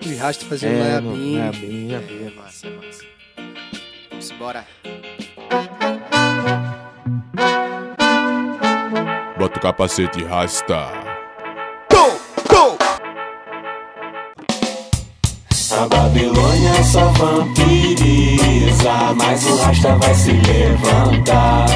[0.00, 1.36] de Rasta fazendo É, é, no- Nayabim.
[1.36, 2.26] Nayabim, já vi.
[2.26, 3.04] É massa, é massa.
[4.08, 4.66] Vamos embora.
[9.36, 11.11] Bota o capacete e rasta.
[15.82, 21.66] A Babilônia só vampiriza, mas o Rasta vai se levantar.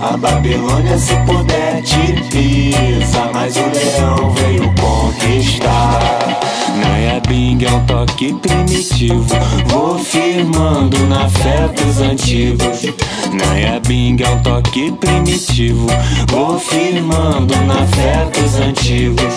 [0.00, 6.38] A Babilônia, se puder, te pisa, mas o leão veio conquistar.
[6.76, 9.26] Nayabing é um toque primitivo,
[9.66, 12.84] vou firmando na fé dos antigos.
[13.32, 15.88] Nayabing é um toque primitivo,
[16.28, 19.34] vou firmando na fé dos antigos.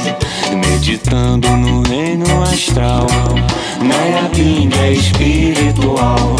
[0.51, 3.07] Meditando no reino astral,
[3.81, 6.35] Nayabing é espiritual.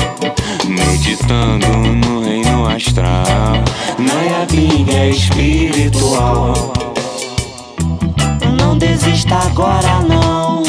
[0.68, 3.64] Meditando no reino astral,
[3.98, 6.54] Nayabing é espiritual.
[8.60, 10.64] Não desista agora não.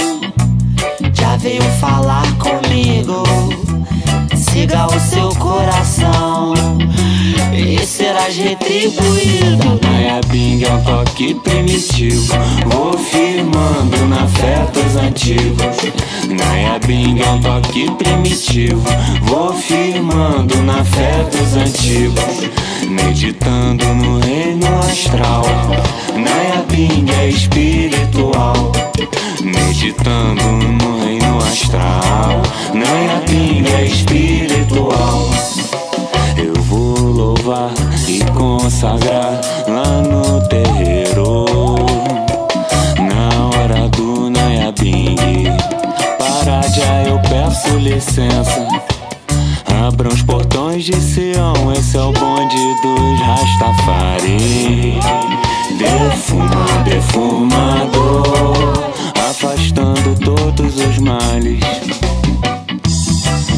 [1.15, 3.23] Já veio falar comigo.
[4.35, 6.55] Siga o seu coração
[7.55, 9.79] E serás retribuído.
[9.81, 12.35] Nayabing é um toque primitivo.
[12.67, 15.77] Vou firmando na fé dos antigos.
[16.29, 18.83] Nayabing é um toque primitivo.
[19.23, 22.51] Vou firmando na fé dos antigos.
[22.89, 25.45] Meditando no reino astral.
[26.17, 28.73] Nayabing é espiritual.
[29.41, 32.43] Meditando no reino astral.
[32.75, 35.12] Nayabing é espiritual
[38.83, 41.47] consagrar lá no terreiro
[42.99, 45.17] Na hora do Nayabing
[46.19, 48.67] Para já eu peço licença
[49.87, 54.99] Abram os portões de Sião, esse é o bonde dos Rastafari.
[55.77, 58.55] Defuma, defumador,
[59.29, 61.61] afastando todos os males.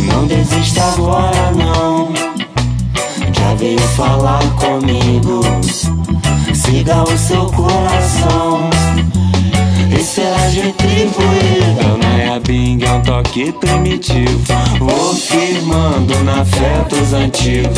[0.00, 1.93] Não desista agora, não
[3.64, 5.40] veio falar comigo.
[6.52, 8.68] Siga o seu coração.
[9.98, 11.96] Esse é a retribuída.
[11.98, 14.44] Minha bing é um toque primitivo.
[14.78, 17.74] Vou firmando na fé dos antigos.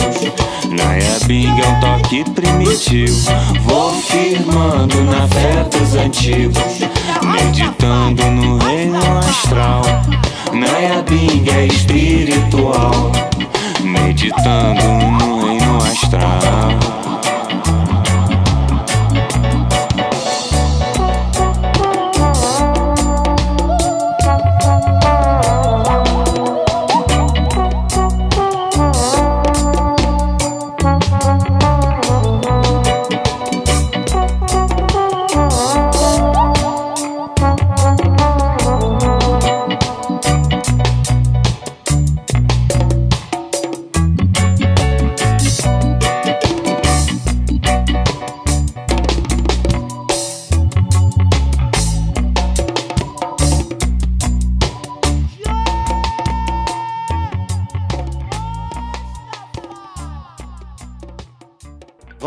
[0.69, 3.31] Naya Bing é um toque primitivo.
[3.63, 6.81] Vou firmando na fé dos antigos.
[7.23, 9.83] Meditando no reino astral.
[10.53, 13.13] Naya Bing é espiritual
[13.87, 15.56] meditando no
[15.93, 17.06] Estranho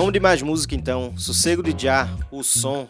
[0.09, 1.13] Vamos de mais música então.
[1.15, 2.87] Sossego de Jar, o som.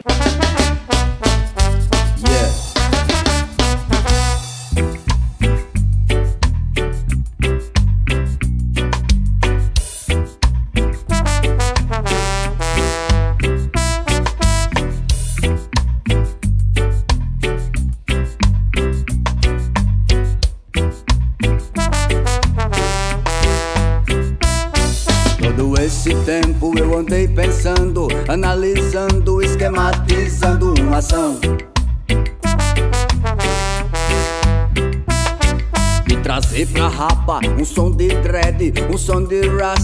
[37.69, 38.61] som de dread,
[38.91, 39.78] um som de rap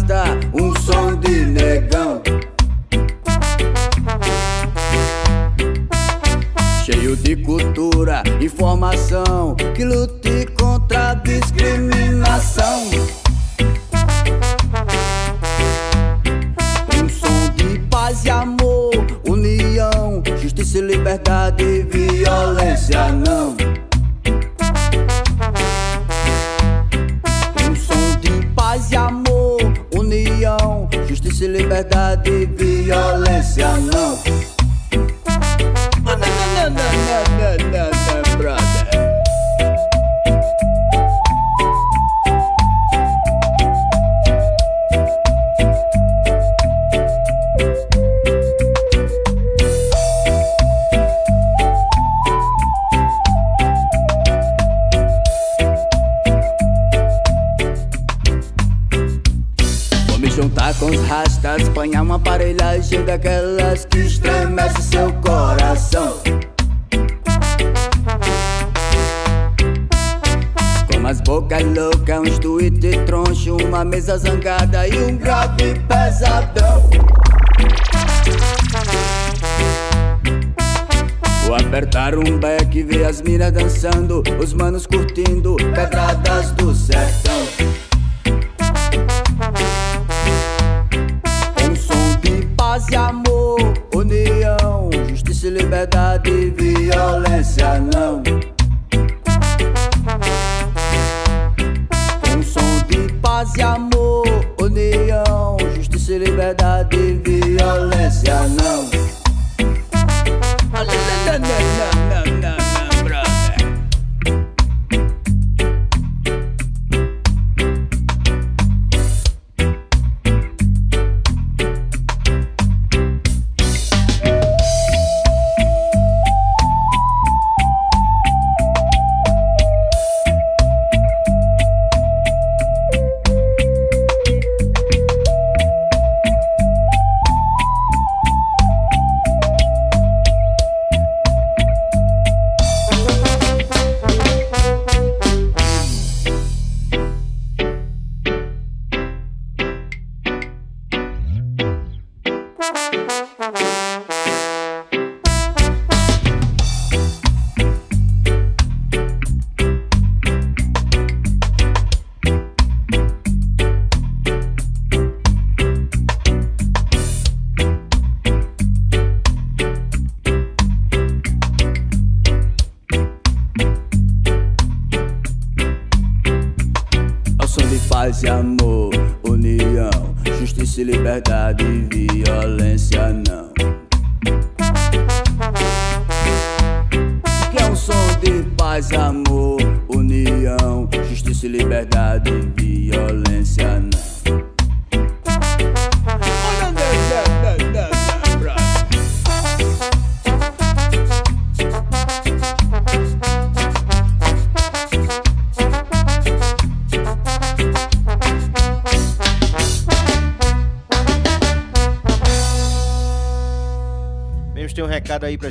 [84.45, 85.04] Os manos curtem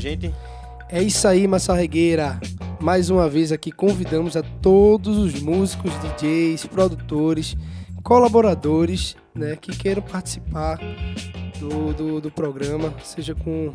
[0.05, 0.35] gente.
[0.91, 2.39] É isso aí, Massarregueira.
[2.79, 7.57] Mais uma vez aqui convidamos a todos os músicos, DJs, produtores,
[8.03, 10.79] colaboradores, né, que queiram participar
[11.59, 13.73] do, do, do programa, seja com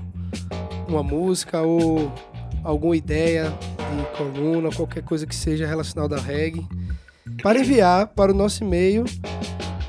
[0.87, 2.13] uma música ou
[2.63, 3.51] alguma ideia
[3.95, 6.63] de coluna, qualquer coisa que seja relacionada a reggae,
[7.41, 9.03] para enviar para o nosso e-mail,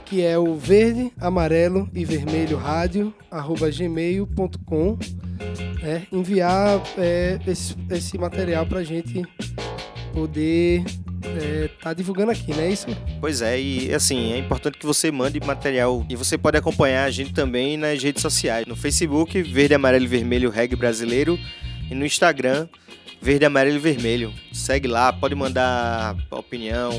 [0.06, 4.96] que é o verde, amarelo e vermelho rádio, arroba gmail.com
[5.82, 9.22] é, enviar é, esse, esse material pra gente
[10.12, 10.84] poder
[11.22, 12.86] é, tá divulgando aqui, não é isso?
[13.20, 17.10] Pois é, e assim, é importante que você mande material e você pode acompanhar a
[17.10, 18.66] gente também nas redes sociais.
[18.66, 21.38] No Facebook, Verde, Amarelo e Vermelho Reggae Brasileiro
[21.90, 22.68] e no Instagram,
[23.20, 24.32] Verde, Amarelo e Vermelho.
[24.52, 26.92] Segue lá, pode mandar opinião,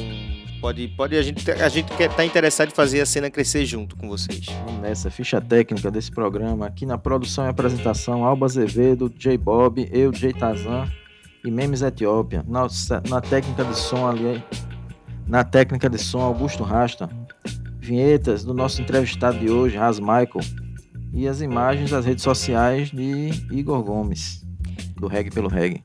[0.62, 3.98] pode, pode a gente a gente quer tá interessado em fazer a cena crescer junto
[3.98, 4.46] com vocês.
[4.66, 6.68] Vamos nessa, ficha técnica desse programa.
[6.68, 10.88] Aqui na produção e apresentação, Alba Azevedo, J Bob, eu, J Tazan
[11.44, 12.46] e Memes Etiópia.
[12.48, 12.68] Na,
[13.10, 14.42] na técnica de som ali,
[15.28, 17.10] na técnica de som, Augusto Rasta.
[17.80, 20.42] Vinhetas do nosso entrevistado de hoje, Ras Michael.
[21.12, 24.46] E as imagens das redes sociais de Igor Gomes,
[24.96, 25.84] do Reggae pelo Reggae.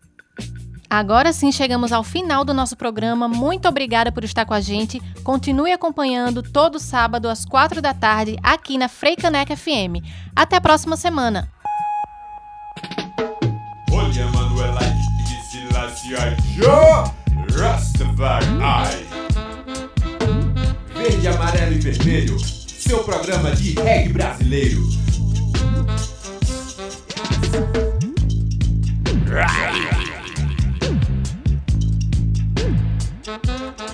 [0.97, 3.29] Agora sim chegamos ao final do nosso programa.
[3.29, 4.99] Muito obrigada por estar com a gente.
[5.23, 10.01] Continue acompanhando todo sábado às quatro da tarde aqui na Freicaneca FM.
[10.35, 11.53] Até a próxima semana.
[13.93, 16.17] Olha, Manuela de Silasio
[16.55, 19.07] Joe Rastafari.
[20.95, 22.39] Verde, amarelo e vermelho.
[22.39, 24.81] Seu programa de reggae brasileiro.
[29.27, 30.06] Right.
[33.27, 33.86] Música